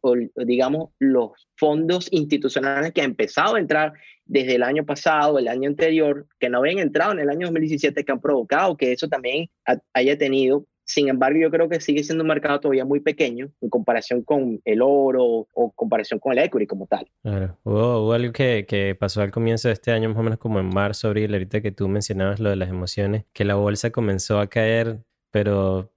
[0.00, 0.14] o,
[0.46, 5.68] digamos los fondos institucionales que han empezado a entrar desde el año pasado, el año
[5.68, 9.50] anterior, que no habían entrado en el año 2017, que han provocado que eso también
[9.92, 10.64] haya tenido.
[10.84, 14.60] Sin embargo, yo creo que sigue siendo un mercado todavía muy pequeño en comparación con
[14.64, 17.10] el oro o comparación con el equity como tal.
[17.22, 17.58] Claro.
[17.64, 20.68] Hubo, algo que, que, pasó al comienzo de este año, más o menos como en
[20.68, 24.46] marzo, abril, ahorita que tú mencionabas lo de las emociones, que la bolsa comenzó a
[24.46, 25.00] caer,
[25.32, 25.92] pero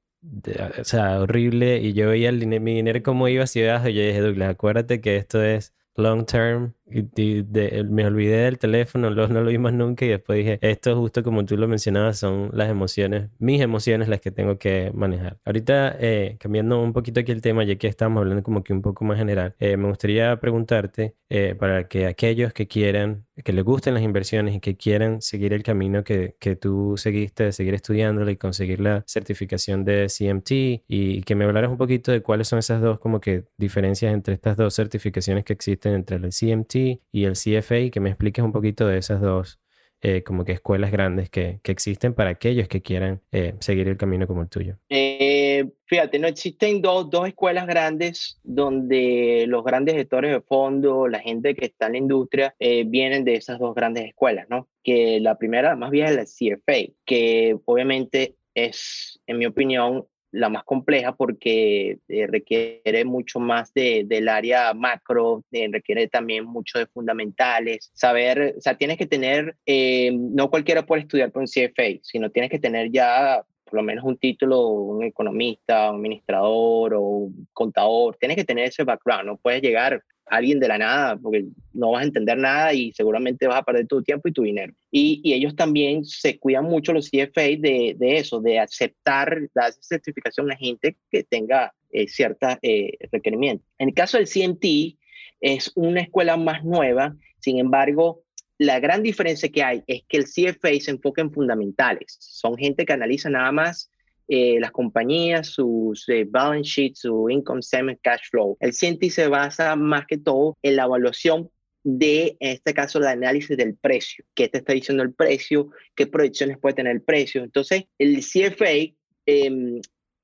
[0.79, 1.79] o sea, horrible.
[1.79, 3.89] Y yo veía el, mi dinero como iba abajo.
[3.89, 7.43] Y yo dije, Douglas, acuérdate que esto es long term y,
[7.89, 11.23] me olvidé del teléfono, no, no lo vi más nunca y después dije, esto justo
[11.23, 15.39] como tú lo mencionabas son las emociones, mis emociones las que tengo que manejar.
[15.45, 18.81] Ahorita, eh, cambiando un poquito aquí el tema, ya que estamos hablando como que un
[18.81, 23.63] poco más general, eh, me gustaría preguntarte eh, para que aquellos que quieran, que les
[23.63, 27.73] gusten las inversiones y que quieran seguir el camino que, que tú seguiste, de seguir
[27.73, 32.47] estudiándolo y conseguir la certificación de CMT y que me hablaras un poquito de cuáles
[32.47, 36.74] son esas dos como que diferencias entre estas dos certificaciones que existen entre el CMT
[36.75, 39.59] y el CFA, que me expliques un poquito de esas dos
[40.01, 43.97] eh, como que escuelas grandes que, que, existen para aquellos que quieran eh, seguir el
[43.97, 44.77] camino como el tuyo?
[44.89, 51.19] Eh, fíjate, no existen dos, dos escuelas grandes donde los grandes gestores de fondo, la
[51.19, 54.67] gente que está en la industria, vienen de esas dos grandes escuelas, ¿no?
[54.83, 60.05] Que la primera, más bien es la CFA, que obviamente es, en mi opinión,
[60.35, 66.45] la más compleja porque eh, requiere mucho más de, del área macro, eh, requiere también
[66.45, 71.45] mucho de fundamentales, saber, o sea, tienes que tener, eh, no cualquiera puede estudiar con
[71.45, 76.93] CFA, sino tienes que tener ya por lo menos un título, un economista, un administrador
[76.93, 81.17] o un contador, tienes que tener ese background, no puedes llegar alguien de la nada,
[81.17, 84.43] porque no vas a entender nada y seguramente vas a perder tu tiempo y tu
[84.43, 84.73] dinero.
[84.91, 90.55] Y, ellos también se cuidan mucho los CFA de, eso, de aceptar, dar certificación a
[90.55, 93.67] gente que tenga eh, ciertos eh, requerimientos.
[93.77, 94.97] En el caso del CMT,
[95.41, 98.23] es una escuela más nueva, sin embargo,
[98.57, 102.17] la gran diferencia que hay es que el CFA se enfoca en fundamentales.
[102.19, 103.91] Son gente que analiza nada más
[104.27, 108.57] eh, las compañías, sus eh, balance sheets, su income statement, cash flow.
[108.59, 111.49] El CNT se basa más que todo en la evaluación
[111.83, 114.25] de, en este caso, el análisis del precio.
[114.33, 115.69] ¿Qué te está diciendo el precio?
[115.95, 117.43] ¿Qué proyecciones puede tener el precio?
[117.43, 118.95] Entonces, el CFA
[119.27, 119.81] em,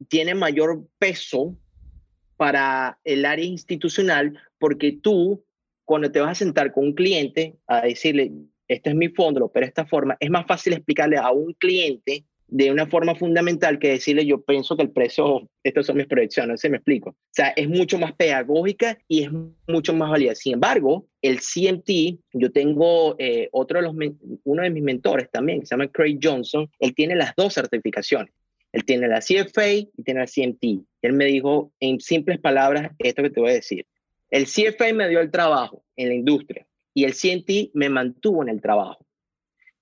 [0.07, 1.55] tiene mayor peso
[2.37, 5.45] para el área institucional porque tú,
[5.85, 8.31] cuando te vas a sentar con un cliente a decirle,
[8.67, 12.25] este es mi fondo, pero de esta forma, es más fácil explicarle a un cliente
[12.51, 16.59] de una forma fundamental que decirle yo pienso que el precio, estas son mis proyecciones,
[16.59, 17.11] ¿se me explico?
[17.11, 19.29] O sea, es mucho más pedagógica y es
[19.67, 20.35] mucho más válida.
[20.35, 23.95] Sin embargo, el CMT, yo tengo eh, otro de los,
[24.43, 28.33] uno de mis mentores también, que se llama Craig Johnson, él tiene las dos certificaciones.
[28.73, 30.85] Él tiene la CFA y tiene la CMT.
[31.01, 33.85] Él me dijo en simples palabras esto que te voy a decir.
[34.29, 38.49] El CFA me dio el trabajo en la industria y el CMT me mantuvo en
[38.49, 39.05] el trabajo.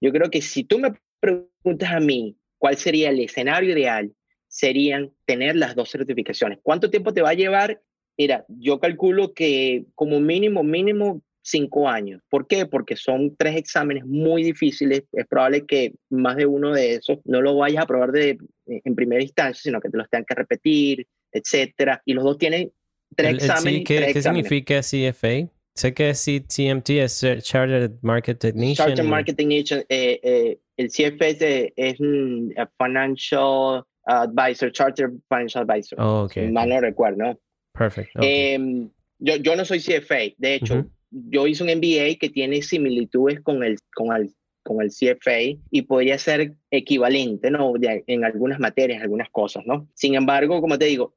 [0.01, 4.13] Yo creo que si tú me preguntas a mí ¿Cuál sería el escenario ideal?
[4.47, 6.59] Serían tener las dos certificaciones.
[6.61, 7.81] ¿Cuánto tiempo te va a llevar?
[8.17, 12.21] Mira, yo calculo que como mínimo, mínimo cinco años.
[12.29, 12.65] ¿Por qué?
[12.65, 15.03] Porque son tres exámenes muy difíciles.
[15.13, 18.95] Es probable que más de uno de esos no lo vayas a probar de, en
[18.95, 22.01] primera instancia, sino que te los tengan que repetir, etcétera.
[22.05, 22.71] Y los dos tienen
[23.15, 23.83] tres exámenes.
[23.85, 25.49] ¿qué, ¿Qué significa CFA?
[25.75, 28.87] Sé que CMT es Chartered Market Technician.
[28.89, 29.79] Chartered Market Technician.
[29.87, 35.99] Eh, eh, el CFS es un Financial Advisor, Chartered Financial Advisor.
[35.99, 36.49] Oh, okay.
[36.49, 37.37] Mal no recuerdo.
[37.73, 38.19] Perfecto.
[38.23, 38.89] Em,
[39.19, 40.33] yo, yo no soy CFA.
[40.37, 44.89] De hecho, yo hice un MBA que tiene similitudes con el, con el, con el
[44.89, 47.73] CFA y podría ser equivalente, ¿no?
[47.81, 49.89] en algunas materias, algunas cosas, ¿no?
[49.95, 51.13] Sin embargo, como te digo,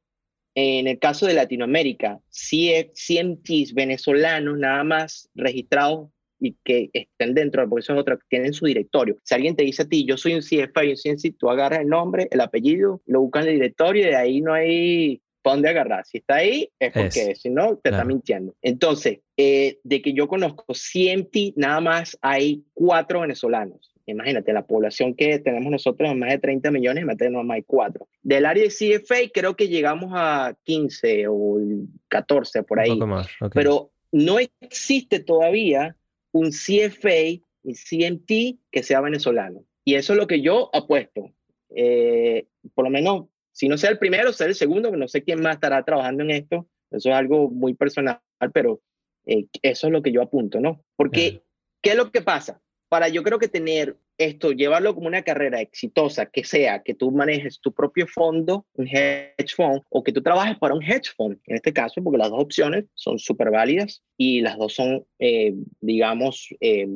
[0.57, 6.11] en el caso de Latinoamérica, CMTs venezolanos nada más registrados
[6.43, 9.17] y que estén dentro, porque eso es otra, tienen su directorio.
[9.23, 11.81] Si alguien te dice a ti, yo soy un CFA y un CNC, tú agarras
[11.81, 15.55] el nombre, el apellido, lo buscas en el directorio y de ahí no hay para
[15.55, 16.05] dónde agarrar.
[16.05, 18.55] Si está ahí, es porque si no, te está mintiendo.
[18.61, 23.93] Entonces, eh, de que yo conozco CMT, nada más hay cuatro venezolanos.
[24.07, 27.17] Imagínate, la población que tenemos nosotros es más de 30 millones, y más
[27.51, 28.09] hay cuatro.
[28.21, 31.61] Del área de CFA creo que llegamos a 15 o
[32.09, 32.91] 14 por ahí.
[32.91, 35.97] Un poco más, Pero no existe todavía
[36.33, 39.65] un CFA y CMT que sea venezolano.
[39.85, 41.33] Y eso es lo que yo apuesto.
[41.75, 45.41] Eh, por lo menos, si no sea el primero, sea el segundo, no sé quién
[45.41, 46.69] más estará trabajando en esto.
[46.91, 48.21] Eso es algo muy personal,
[48.53, 48.81] pero
[49.27, 50.85] eh, eso es lo que yo apunto, ¿no?
[50.97, 51.43] Porque,
[51.81, 52.61] ¿qué es lo que pasa?
[52.93, 57.11] Para yo creo que tener esto, llevarlo como una carrera exitosa, que sea que tú
[57.11, 61.39] manejes tu propio fondo, un hedge fund, o que tú trabajes para un hedge fund,
[61.47, 65.55] en este caso, porque las dos opciones son súper válidas y las dos son, eh,
[65.81, 66.87] digamos, eh,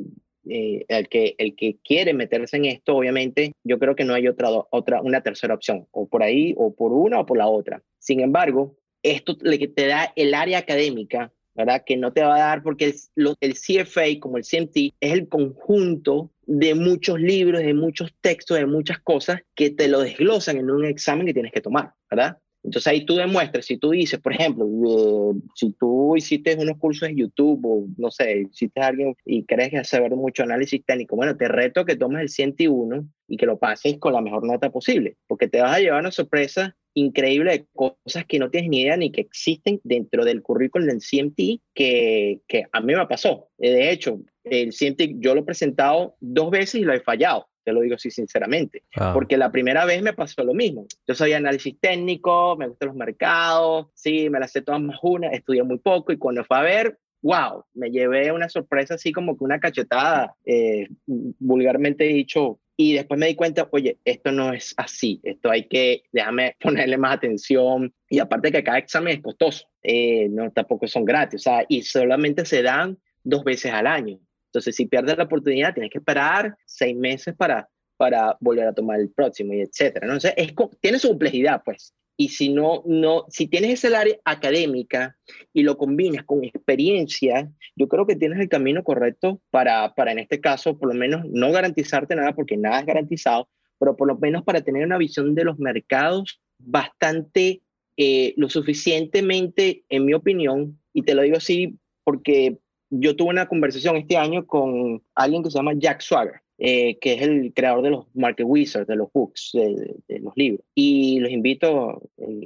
[0.47, 4.27] eh, el, que, el que quiere meterse en esto, obviamente, yo creo que no hay
[4.27, 7.81] otra, otra, una tercera opción, o por ahí, o por una, o por la otra.
[7.97, 11.83] Sin embargo, esto le te da el área académica ¿verdad?
[11.85, 15.27] Que no te va a dar porque el, el CFA como el CMT es el
[15.27, 20.69] conjunto de muchos libros, de muchos textos, de muchas cosas que te lo desglosan en
[20.69, 22.37] un examen que tienes que tomar, ¿verdad?
[22.63, 27.07] Entonces ahí tú demuestras, si tú dices, por ejemplo, eh, si tú hiciste unos cursos
[27.07, 31.37] en YouTube o no sé, hiciste alguien y crees que saber mucho análisis técnico, bueno,
[31.37, 35.15] te reto que tomes el 101 y que lo pases con la mejor nota posible,
[35.27, 38.97] porque te vas a llevar una sorpresa increíble de cosas que no tienes ni idea
[38.97, 43.49] ni que existen dentro del currículum del CMT que, que a mí me pasó.
[43.59, 47.47] Eh, de hecho, el CMT yo lo he presentado dos veces y lo he fallado
[47.63, 48.83] te lo digo así sinceramente,
[49.13, 50.87] porque la primera vez me pasó lo mismo.
[51.05, 55.27] Yo sabía análisis técnico, me gustan los mercados, sí, me las sé todas más una,
[55.31, 59.37] estudié muy poco y cuando fue a ver, wow, me llevé una sorpresa así como
[59.37, 64.75] que una cachetada, eh, vulgarmente dicho, y después me di cuenta, oye, esto no es
[64.77, 69.67] así, esto hay que, déjame ponerle más atención, y aparte que cada examen es costoso,
[69.81, 74.19] eh, no tampoco son gratis, o sea, y solamente se dan dos veces al año.
[74.49, 78.99] Entonces, si pierdes la oportunidad, tienes que esperar seis meses para, para volver a tomar
[78.99, 80.07] el próximo y etcétera.
[80.07, 80.13] ¿no?
[80.13, 85.15] Entonces, es, tiene su complejidad, pues y si no, no, si tienes ese área académica
[85.53, 90.19] y lo combinas con experiencia, yo creo que tienes el camino correcto para, para en
[90.19, 94.17] este caso, por lo menos, no garantizarte nada, porque nada es garantizado, pero por lo
[94.17, 97.61] menos para tener una visión de los mercados bastante,
[97.97, 102.57] eh, lo suficientemente, en mi opinión, y te lo digo así porque
[102.89, 106.41] yo tuve una conversación este año con alguien que se llama Jack Swagger.
[106.59, 110.65] Eh, que es el creador de los Market Wizards, de los books, de, los libros.
[110.73, 112.39] Y los invito, en,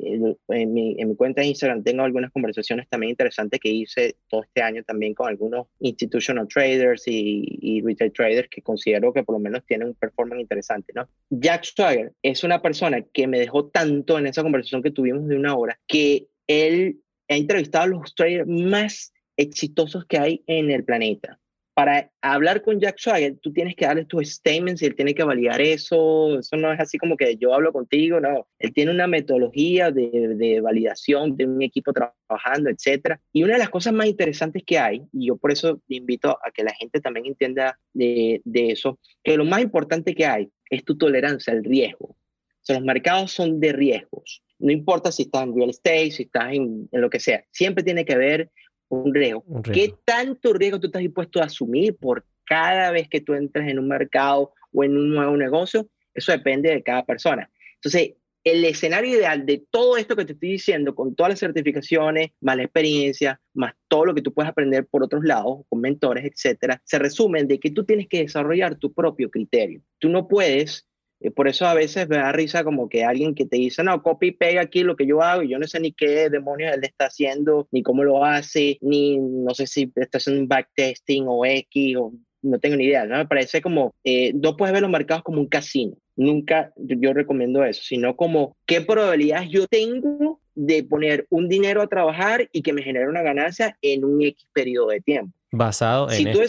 [0.74, 4.62] mi, en, mi, cuenta de Instagram tengo algunas conversaciones también interesantes que hice todo este
[4.62, 9.40] año también con algunos institutional traders y, y retail traders que considero que por lo
[9.40, 11.08] menos tienen un performance interesante, ¿no?
[11.30, 15.38] Jack Swagger es una persona que me dejó tanto en esa conversación que tuvimos de
[15.38, 20.84] una hora que él ha entrevistado a los traders más exitosos que hay en el
[20.84, 21.40] planeta
[21.74, 25.24] para hablar con Jack Swagger, tú tienes que darle tus statements y él tiene que
[25.24, 26.38] validar eso.
[26.38, 28.48] Eso no es así como que yo hablo contigo, no.
[28.60, 33.18] Él tiene una metodología de, de validación de un equipo trabajando, etc.
[33.32, 36.52] Y una de las cosas más interesantes que hay, y yo por eso invito a
[36.52, 40.84] que la gente también entienda de, de eso, que lo más importante que hay es
[40.84, 42.08] tu tolerancia al riesgo.
[42.08, 44.44] O sea, los mercados son de riesgos.
[44.60, 47.44] No importa si estás en real estate, si estás en, en lo que sea.
[47.50, 48.52] Siempre tiene que haber
[48.98, 49.44] un riesgo.
[49.64, 53.80] ¿Qué tanto riesgo tú estás dispuesto a asumir por cada vez que tú entres en
[53.80, 55.88] un mercado o en un nuevo negocio?
[56.14, 57.50] Eso depende de cada persona.
[57.76, 62.32] Entonces, el escenario ideal de todo esto que te estoy diciendo, con todas las certificaciones,
[62.42, 66.26] más la experiencia, más todo lo que tú puedes aprender por otros lados, con mentores,
[66.26, 69.82] etcétera, se resumen de que tú tienes que desarrollar tu propio criterio.
[70.00, 70.88] Tú no puedes
[71.30, 74.28] por eso a veces me da risa como que alguien que te dice, no, copy
[74.28, 76.84] y pega aquí lo que yo hago y yo no sé ni qué demonios él
[76.84, 81.46] está haciendo, ni cómo lo hace, ni no sé si está haciendo un backtesting o
[81.46, 83.18] X o no tengo ni idea, ¿no?
[83.18, 85.96] Me parece como, eh, no puedes ver los mercados como un casino.
[86.16, 91.88] Nunca yo, recomiendo eso, sino como qué probabilidades yo tengo de poner un dinero a
[91.88, 95.34] trabajar y que me genere una ganancia en un X periodo de tiempo.
[95.52, 96.42] Basado en si tú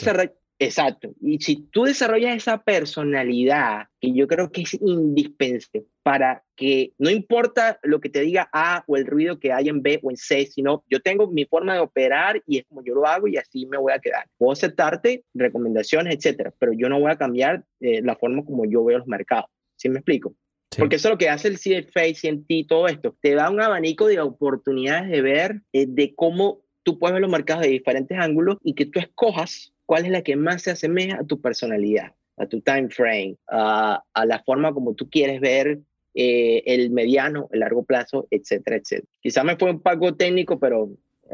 [0.62, 1.12] Exacto.
[1.20, 7.10] Y si tú desarrollas esa personalidad, que yo creo que es indispensable para que no
[7.10, 10.16] importa lo que te diga A o el ruido que hay en B o en
[10.16, 13.36] C, sino yo tengo mi forma de operar y es como yo lo hago y
[13.36, 14.26] así me voy a quedar.
[14.38, 18.84] Puedo aceptarte recomendaciones, etcétera, pero yo no voy a cambiar eh, la forma como yo
[18.84, 19.50] veo los mercados.
[19.76, 20.34] ¿Sí me explico?
[20.78, 23.16] Porque eso es lo que hace el CFA, CMT, todo esto.
[23.20, 27.30] Te da un abanico de oportunidades de ver eh, de cómo tú puedes ver los
[27.30, 31.18] mercados de diferentes ángulos y que tú escojas cuál es la que más se asemeja
[31.20, 35.80] a tu personalidad, a tu time frame, a, la forma como tú quieres ver
[36.14, 39.08] eh, el mediano, el largo plazo, etcétera, etcétera.
[39.20, 40.90] Quizá me fue un poco técnico, pero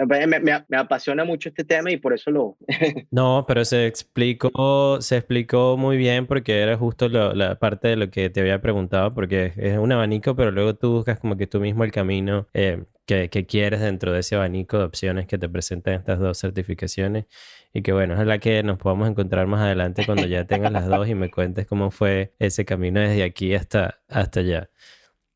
[0.06, 2.56] me, apasiona mucho este tema y por eso lo...
[3.10, 8.10] no, pero se explicó, se explicó muy bien porque era justo la parte de lo
[8.10, 11.60] que te había preguntado, porque es un abanico, pero luego tú buscas como que tú
[11.60, 15.48] mismo el camino eh, que, que, quieres dentro de ese abanico de opciones que te
[15.48, 17.24] presentan estas dos certificaciones
[17.72, 20.86] y que bueno, es la que nos podamos encontrar más adelante cuando ya tengas las
[20.86, 24.70] dos y me cuentes cómo fue ese camino desde aquí hasta, hasta allá.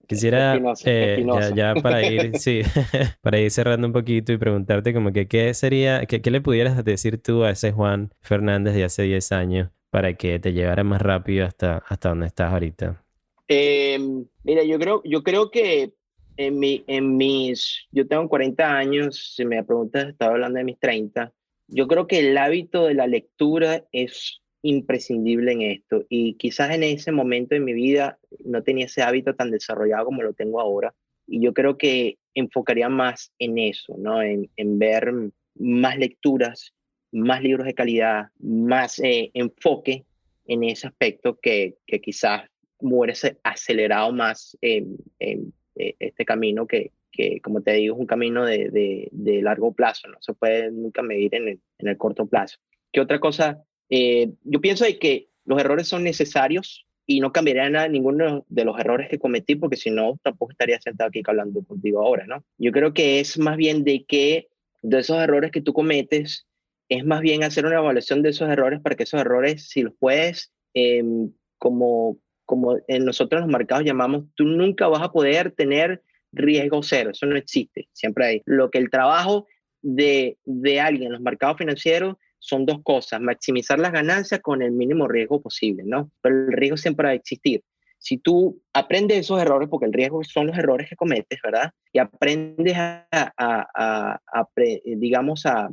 [0.07, 2.63] Quisiera, eh, ya, para ir, sí,
[3.23, 6.85] para ir cerrando un poquito y preguntarte como que qué sería, qué, qué le pudieras
[6.85, 11.03] decir tú a ese Juan Fernández de hace 10 años para que te llevara más
[11.03, 13.05] rápido hasta, hasta donde estás ahorita.
[13.49, 15.93] Em, mira, yo creo, yo creo que
[16.37, 20.79] en, mi, en mis, yo tengo 40 años, si me preguntas, estaba hablando de mis
[20.79, 21.33] 30,
[21.69, 26.05] yo creo que el hábito de la lectura es imprescindible en esto.
[26.09, 30.23] Y quizás en ese momento de mi vida no tenía ese hábito tan desarrollado como
[30.23, 30.95] lo tengo ahora.
[31.27, 34.23] Y yo creo que enfocaría más en eso, ¿no?
[34.23, 35.13] En, en ver
[35.55, 36.75] más lecturas,
[37.13, 40.05] más libros de calidad, más eh, enfoque
[40.47, 42.43] en ese aspecto que, que quizás
[42.81, 48.07] muere acelerado más en, en, eh, este camino que, que, como te digo, es un
[48.07, 51.97] camino de, de, de largo plazo, no se puede nunca medir en el, en el
[51.97, 52.59] corto plazo.
[52.93, 53.63] ¿Qué otra cosa
[53.95, 58.81] eh, yo pienso que los errores son necesarios y no cambiaría nada ninguno de los
[58.81, 62.43] errores que cometí, porque si no, tampoco estaría sentado aquí hablando contigo ahora, ¿no?
[62.57, 64.49] Yo creo que es más bien de que
[64.81, 66.47] de esos errores que tú cometes,
[66.89, 69.93] es más bien hacer una evaluación de esos errores para que esos errores, si los
[69.99, 76.03] puedes, em, como, como en nosotros los mercados llamamos, tú nunca vas a poder tener
[76.33, 78.43] riesgo cero, eso no existe, siempre hay.
[78.47, 79.47] Lo que el trabajo
[79.83, 84.73] de, de alguien en los mercados financieros son dos cosas, maximizar las ganancias con el
[84.73, 86.11] mínimo riesgo posible, ¿no?
[86.21, 87.63] Pero el riesgo siempre va a existir.
[87.99, 91.71] Si tú aprendes esos errores, porque el riesgo son los errores que cometes, ¿verdad?
[91.93, 94.49] Y aprendes a, a, a,
[94.85, 95.71] digamos, a,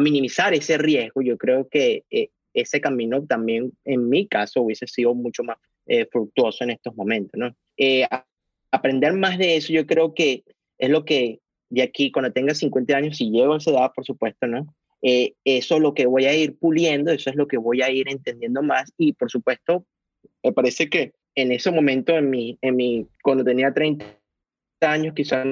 [0.00, 5.14] minimizar ese riesgo, yo creo que eh, ese camino también, en mi caso, hubiese sido
[5.14, 5.56] mucho más
[5.86, 7.54] eh, fructuoso en estos momentos, ¿no?
[7.76, 8.06] Eh,
[8.72, 10.42] aprender más de eso, yo creo que
[10.78, 11.38] es lo que
[11.70, 14.74] de aquí, cuando tenga 50 años, si llego a esa edad, por supuesto, ¿no?
[15.02, 17.90] Eh, eso es lo que voy a ir puliendo, eso es lo que voy a
[17.90, 18.92] ir entendiendo más.
[18.96, 19.84] Y por supuesto,
[20.42, 24.04] me parece que en ese momento, en mi, en mi, cuando tenía 30
[24.80, 25.46] años, quizás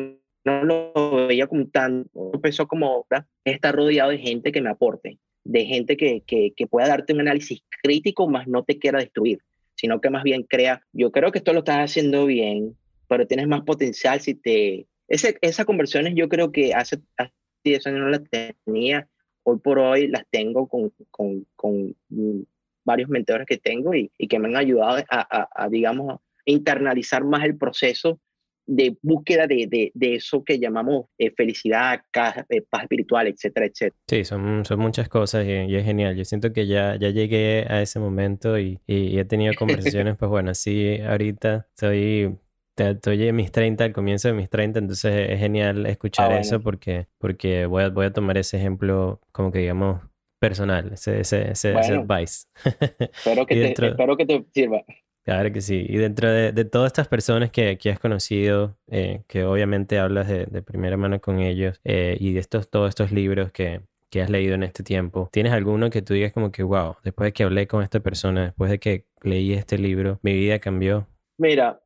[0.45, 3.07] no lo veía como tan, empezó como
[3.45, 7.21] estar rodeado de gente que me aporte, de gente que, que, que pueda darte un
[7.21, 9.41] análisis crítico, más no te quiera destruir,
[9.75, 12.77] sino que más bien crea, yo creo que esto lo estás haciendo bien,
[13.09, 14.21] pero tienes más potencial.
[14.21, 14.87] Si te...
[15.09, 17.33] Ese, esas conversiones yo creo que hace, hace
[17.63, 18.23] 10 años no las
[18.65, 19.09] tenía
[19.47, 21.95] hoy por hoy las tengo con, con, con
[22.85, 27.45] varios mentores que tengo y, y, que me han ayudado a, a, digamos, internalizar más
[27.45, 28.21] el proceso
[28.67, 32.01] de búsqueda de, de, de eso que llamamos eh, felicidad,
[32.49, 33.97] eh, paz espiritual, etcétera, etcétera.
[34.09, 36.17] Sí, son, son muchas cosas y, y, es genial.
[36.17, 40.29] Yo siento que ya, ya llegué a ese momento y, y he tenido conversaciones, pues
[40.29, 41.69] bueno, sí, ahorita
[42.77, 46.41] soy estoy en mis 30, al comienzo de mis 30, entonces es genial escuchar ah,
[46.41, 50.01] eso porque, porque voy, a, voy a tomar ese ejemplo como que digamos
[50.39, 52.47] personal, ese, ese, ese, advice.
[52.99, 54.85] espero, que te, espero que te sirva.
[55.25, 55.85] Claro que sí.
[55.89, 60.29] Y dentro de, de todas estas personas que, que has conocido, eh, que obviamente hablas
[60.29, 64.23] de, de, primera mano con ellos, eh, y de estos, todos estos libros que, que
[64.23, 67.33] has leído en este tiempo, ¿tienes alguno que tú digas como que, wow, después de
[67.33, 71.09] que hablé con esta persona, después de que leí este libro, mi vida cambió?
[71.39, 71.81] Mira,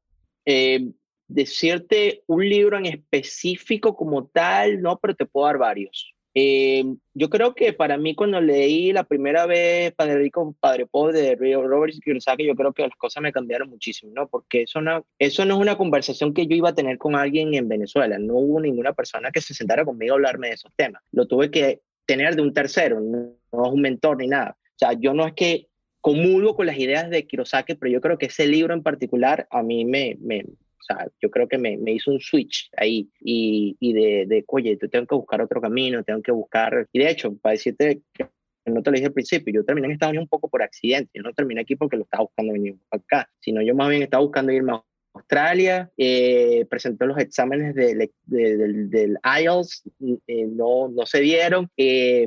[0.53, 0.93] eh,
[1.29, 6.13] decirte un libro en específico como tal, no, pero te puedo dar varios.
[6.35, 6.85] Eh,
[7.15, 11.37] yo creo que para mí cuando leí la primera vez Padre Rico, Padre Pobre de
[11.37, 14.29] Robert Kiyosaki, yo creo que las cosas me cambiaron muchísimo, ¿no?
[14.29, 17.55] Porque eso no, eso no es una conversación que yo iba a tener con alguien
[17.55, 18.19] en Venezuela.
[18.19, 21.01] No hubo ninguna persona que se sentara conmigo a hablarme de esos temas.
[21.13, 24.57] Lo tuve que tener de un tercero, no, no es un mentor ni nada.
[24.59, 25.70] O sea, yo no es que
[26.01, 29.63] comulgo con las ideas de Kiyosaki, pero yo creo que ese libro en particular a
[29.63, 33.77] mí me, me o sea, yo creo que me, me hizo un switch ahí y,
[33.81, 37.37] y de, de, oye, tengo que buscar otro camino, tengo que buscar, y de hecho,
[37.37, 38.27] para decirte que
[38.67, 41.11] no te lo dije al principio, yo terminé en Estados Unidos un poco por accidente,
[41.15, 44.23] yo no terminé aquí porque lo estaba buscando venir acá, sino yo más bien estaba
[44.23, 49.83] buscando irme a Australia, eh, presenté los exámenes de, del, del IELTS,
[50.27, 52.27] eh, no, no se dieron, eh,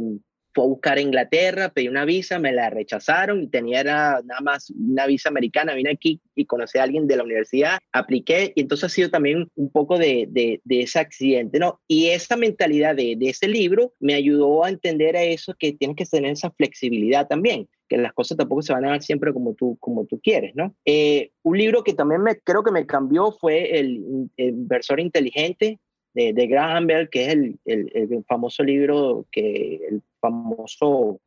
[0.54, 4.70] fue a buscar a Inglaterra, pedí una visa, me la rechazaron y tenía nada más
[4.72, 5.74] una visa americana.
[5.74, 9.50] Vine aquí y conocí a alguien de la universidad, apliqué y entonces ha sido también
[9.56, 11.82] un poco de, de, ese accidente, ¿no?
[11.88, 15.96] Y esa mentalidad de, de, ese libro me ayudó a entender a eso que tienes
[15.96, 19.54] que tener esa flexibilidad también que las cosas tampoco se van a dar siempre como
[19.54, 20.76] tú, como tú quieres, ¿no?
[20.86, 25.80] Eh, un libro que también me, creo que me cambió fue El, Inversor Inteligente
[26.14, 31.20] de, de, Graham Bell, que es el, el, el famoso libro que el famoso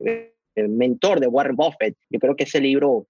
[0.00, 1.96] eh, mentor de Warren Buffett.
[2.10, 3.06] Yo creo que ese libro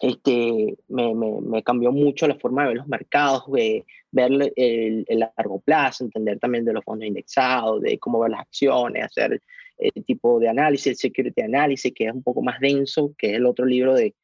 [0.00, 5.18] este, me, me, cambió mucho la forma de ver los mercados, de ver el, el,
[5.18, 9.40] largo plazo, entender también de los fondos indexados, de cómo ver las acciones, hacer
[9.78, 13.36] el tipo de análisis, el security analysis, que es un poco más denso, que es
[13.36, 14.14] el otro libro de,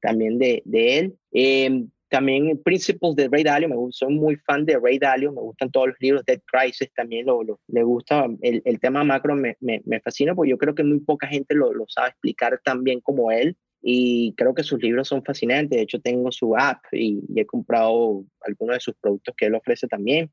[0.00, 1.16] también de, de él.
[1.32, 5.40] Eh, también Principles de Ray Dalio, me gusta, soy muy fan de Ray Dalio, me
[5.40, 9.34] gustan todos los libros, Dead Crisis también, lo, lo, le gusta, el, el tema macro
[9.34, 12.60] me, me, me, fascina porque yo creo que muy poca gente lo, lo, sabe explicar
[12.62, 16.54] tan bien como él y creo que sus libros son fascinantes, de hecho tengo su
[16.54, 20.30] app y, he comprado algunos de sus productos que él ofrece también.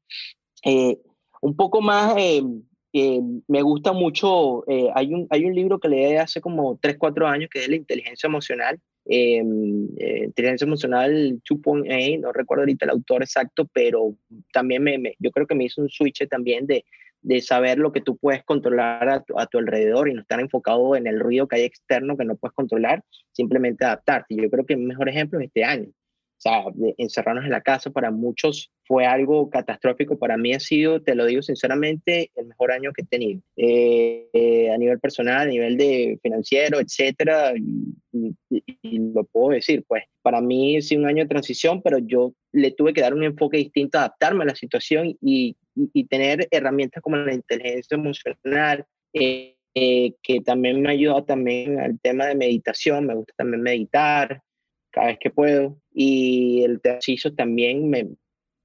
[0.66, 0.98] Eh,
[1.42, 2.44] un poco más, eh,
[2.92, 7.26] eh, me gusta mucho, hay, un, hay un libro que leí hace como 3, 4
[7.26, 9.42] años que es La inteligencia emocional, eh,
[10.26, 14.16] inteligencia emocional 2.8, no recuerdo ahorita el autor exacto, pero
[14.54, 16.86] también me, me, yo creo que me hizo un switch también de,
[17.22, 20.40] de saber lo que tú puedes controlar a tu, a tu, alrededor y no estar
[20.40, 24.36] enfocado en el ruido que hay externo que no puedes controlar, simplemente adaptarte.
[24.36, 25.90] Yo creo que el mejor ejemplo es este año.
[26.40, 26.64] O sea,
[26.98, 30.18] encerrarnos en la casa para muchos fue algo catastrófico.
[30.18, 33.42] Para mí ha sido, te lo digo sinceramente, el mejor año que he tenido.
[33.58, 38.36] Eh, eh, a nivel personal, a nivel de financiero, etcétera, y,
[39.14, 42.94] lo puedo decir, pues para mí sido un año de transición, pero yo le tuve
[42.94, 47.34] que dar un enfoque distinto, adaptarme a la situación y, y tener herramientas como la
[47.34, 53.34] inteligencia emocional, eh, eh, que también me ayuda también al tema de meditación, me gusta
[53.38, 54.42] también meditar,
[54.92, 55.78] cada vez que puedo.
[55.94, 58.10] Y el ejercicio también me,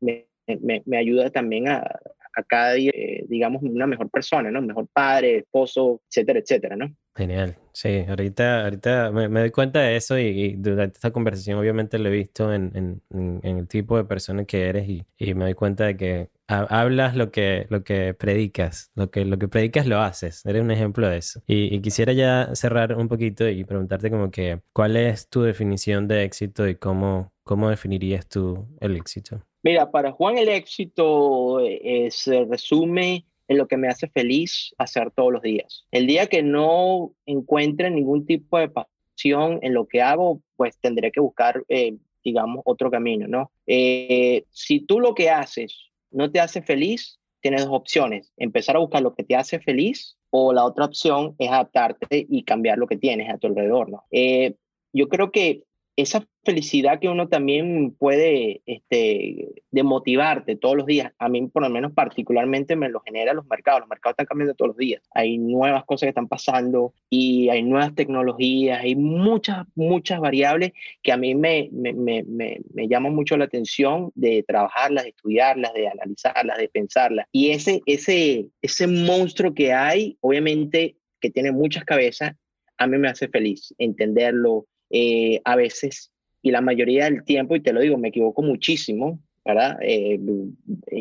[0.01, 2.01] me, me, ayuda también a,
[2.37, 4.63] a cada día, eh, digamos, una mejor persona, ¿no?
[4.63, 6.95] Mejor padre, esposo, etcétera, etcétera, ¿no?
[7.17, 12.09] Genial, sí, ahorita, ahorita me, doy cuenta de eso y, durante esta conversación obviamente lo
[12.09, 15.85] he visto en, en, el tipo de persona que eres y, y, me doy cuenta
[15.85, 20.45] de que hablas lo que, lo que predicas, lo que, lo que predicas lo haces,
[20.45, 21.41] eres un ejemplo de eso.
[21.47, 26.25] Y, quisiera ya cerrar un poquito y preguntarte como que, ¿cuál es tu definición de
[26.25, 29.45] éxito y cómo, cómo definirías tú el éxito?
[29.65, 35.11] Mira, para Juan el éxito eh, se resume en lo que me hace feliz hacer
[35.11, 35.87] todos los días.
[35.91, 41.11] El día que no encuentre ningún tipo de pasión en lo que hago, pues tendré
[41.11, 43.53] que buscar, eh, digamos, otro camino, ¿no?
[43.67, 48.35] Eh, si tú lo que haces no te hace feliz, tienes dos opciones.
[48.37, 52.43] Empezar a buscar lo que te hace feliz o la otra opción es adaptarte y
[52.45, 54.05] cambiar lo que tienes a tu alrededor, ¿no?
[54.11, 54.57] Eh,
[54.93, 55.63] yo creo que
[55.97, 61.71] esa felicidad que uno también puede este, demotivarte todos los días, a mí por lo
[61.71, 63.81] menos particularmente me lo genera los mercados.
[63.81, 65.03] Los mercados están cambiando todos los días.
[65.15, 70.73] Hay nuevas cosas que están pasando y hay nuevas tecnologías, hay muchas, muchas variables
[71.03, 75.73] que a mí me, me, me, me, llaman mucho la atención de trabajarlas, de estudiarlas,
[75.75, 77.27] de analizarlas, de pensarlas.
[77.33, 82.35] Y ese, ese, ese monstruo que hay, obviamente que tiene muchas cabezas,
[82.77, 84.67] a mí me hace feliz entenderlo,
[84.97, 89.19] eh, a veces, y la mayoría del tiempo, y te lo digo, me equivoco muchísimo,
[89.45, 89.77] ¿verdad?
[89.83, 90.21] Eh,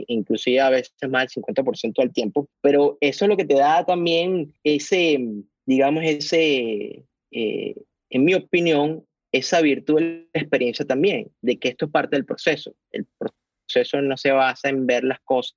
[0.08, 3.86] inclusive a veces más del 50% del tiempo, pero eso es lo que te da
[3.86, 5.20] también ese,
[5.68, 7.76] digamos, ese, eh,
[8.10, 12.26] en mi opinión, esa virtud de la experiencia también, de que esto es parte del
[12.26, 12.74] proceso.
[12.90, 15.54] El proceso no se basa en ver las cosas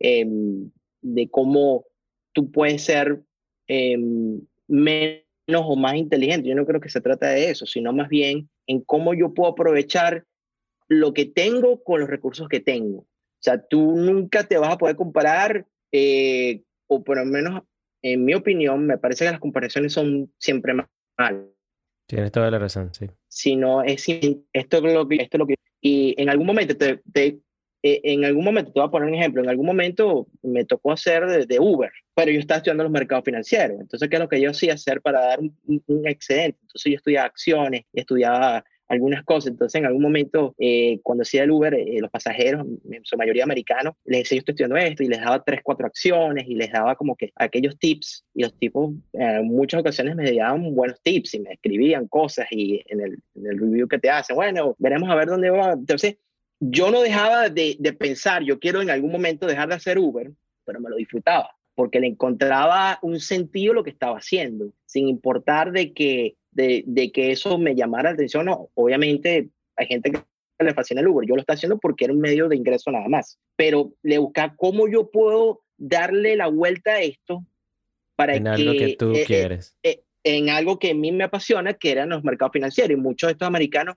[0.00, 1.84] em, de cómo
[2.32, 3.22] tú puedes ser
[4.66, 6.48] menos o más inteligente.
[6.48, 9.50] Yo no creo que se trata de eso, sino más bien en cómo yo puedo
[9.50, 10.24] aprovechar
[10.88, 12.98] lo que tengo con los recursos que tengo.
[12.98, 17.62] O sea, tú nunca te vas a poder comparar, eh, o por lo menos
[18.02, 21.48] en mi opinión, me parece que las comparaciones son siempre mal.
[22.06, 23.06] Tienes toda la razón, sí.
[23.28, 27.00] Sino es esto es lo que, esto es lo que, y en algún momento te,
[27.12, 27.38] te
[27.82, 30.92] eh, en algún momento, te voy a poner un ejemplo, en algún momento me tocó
[30.92, 33.80] hacer de, Uber, pero yo estaba estudiando los mercados financieros.
[33.80, 36.58] Entonces, ¿qué es lo que yo hacía hacer para dar un, excedente?
[36.62, 39.52] Entonces, yo estudiaba acciones, estudiaba algunas cosas.
[39.52, 43.42] Entonces, en algún momento, eh, cuando hacía el Uber, eh, los pasajeros, en su mayoría
[43.42, 46.70] americanos, les decía, yo estoy estudiando esto, y les daba tres, cuatro acciones, y les
[46.70, 51.34] daba como que aquellos tips, y los tipos en muchas ocasiones me daban buenos tips,
[51.34, 55.10] y me escribían cosas, y en el, en el review que te hacen, bueno, veremos
[55.10, 55.72] a ver dónde va.
[55.72, 56.18] Entonces,
[56.64, 60.30] yo no dejaba de, pensar, yo quiero en algún momento dejar de hacer Uber,
[60.64, 65.08] pero me lo disfrutaba, porque le encontraba un sentido a lo que estaba haciendo, sin
[65.08, 68.46] importar de que, de, que eso me llamara la atención.
[68.46, 70.20] No, obviamente hay gente que
[70.64, 73.08] le fascina el Uber, yo lo estoy haciendo porque era un medio de ingreso nada
[73.08, 77.44] más, pero le buscaba cómo yo puedo darle la vuelta a esto
[78.14, 79.74] para en algo que tú eh, eh, quieres.
[79.82, 83.26] Eh, en algo que a mí me apasiona, que eran los mercados financieros, y muchos
[83.26, 83.96] de estos americanos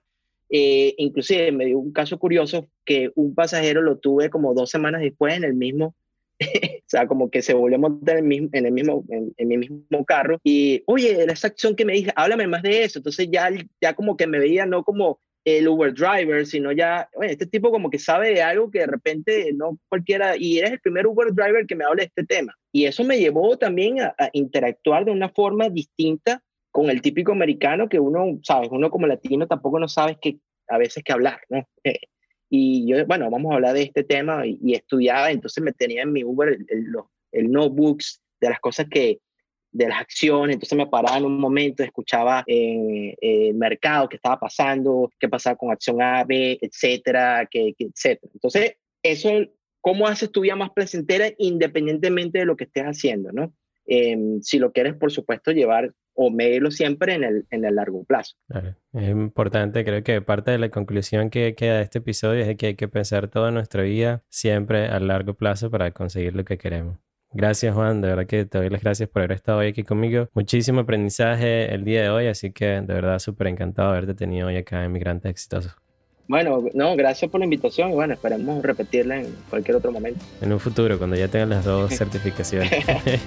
[0.50, 5.00] eh, inclusive me dio un caso curioso que un pasajero lo tuve como dos semanas
[5.00, 5.94] después en el mismo,
[6.40, 9.48] o sea, como que se volvió a montar en el mismo, en el mismo, en,
[9.48, 12.98] mi mismo carro y, oye, esa acción que me dije, háblame más de eso.
[12.98, 17.46] Entonces ya, ya como que me veía no como el Uber driver, sino ya, este
[17.46, 21.06] tipo como que sabe de algo que de repente no cualquiera, y eres el primer
[21.06, 22.52] Uber driver que me habla de este tema.
[22.72, 26.42] Y eso me llevó también a interactuar de una forma distinta
[26.76, 30.36] con el típico americano que uno, sabes, uno como latino tampoco no sabes qué
[30.68, 31.66] a veces que hablar, ¿no?
[31.82, 31.98] Eh,
[32.50, 36.12] y yo, bueno, vamos a hablar de este tema y, estudiaba, entonces me tenía en
[36.12, 36.66] mi Uber el,
[37.32, 39.20] el, notebooks de las cosas que,
[39.72, 44.38] de las acciones, entonces me paraba en un momento, escuchaba eh, el mercado, qué estaba
[44.38, 48.30] pasando, qué pasaba con acción A, B, etcétera, que, etcétera.
[48.34, 49.30] Entonces, eso,
[49.80, 53.54] ¿cómo haces tu vida más placentera independientemente de lo que estés haciendo, no?
[53.86, 58.04] Em, si lo quieres, por supuesto, llevar o medirlo siempre en el, en el largo
[58.04, 58.34] plazo.
[58.92, 62.66] Es importante, creo que parte de la conclusión que queda de este episodio es que
[62.66, 66.98] hay que pensar toda nuestra vida siempre a largo plazo para conseguir lo que queremos.
[67.32, 70.28] Gracias Juan, de verdad que te doy las gracias por haber estado hoy aquí conmigo.
[70.32, 74.48] Muchísimo aprendizaje el día de hoy, así que de verdad súper encantado de haberte tenido
[74.48, 75.76] hoy acá en Migrantes Exitosos.
[76.28, 80.24] Bueno, no, gracias por la invitación y bueno, esperemos repetirla en cualquier otro momento.
[80.40, 82.70] En un futuro, cuando ya tengan las dos certificaciones.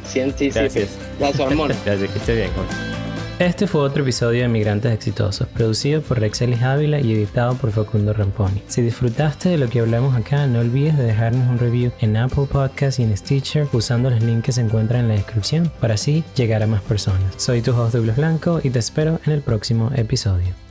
[0.03, 0.97] sí, sí, gracias.
[1.17, 1.75] Gracias, Hormona.
[1.85, 2.99] Gracias, que esté bien, Juan.
[3.39, 8.11] Este fue otro episodio de Migrantes Exitosos, producido por Rexelis Ávila y editado por Facundo
[8.11, 8.61] Ramponi.
[8.67, 12.47] Si disfrutaste de lo que hablamos acá, no olvides de dejarnos un review en Apple
[12.51, 16.21] Podcasts y en Stitcher usando los links que se encuentran en la descripción para así
[16.35, 17.33] llegar a más personas.
[17.37, 20.68] Soy tu host Douglas Blanco y te espero en el próximo episodio.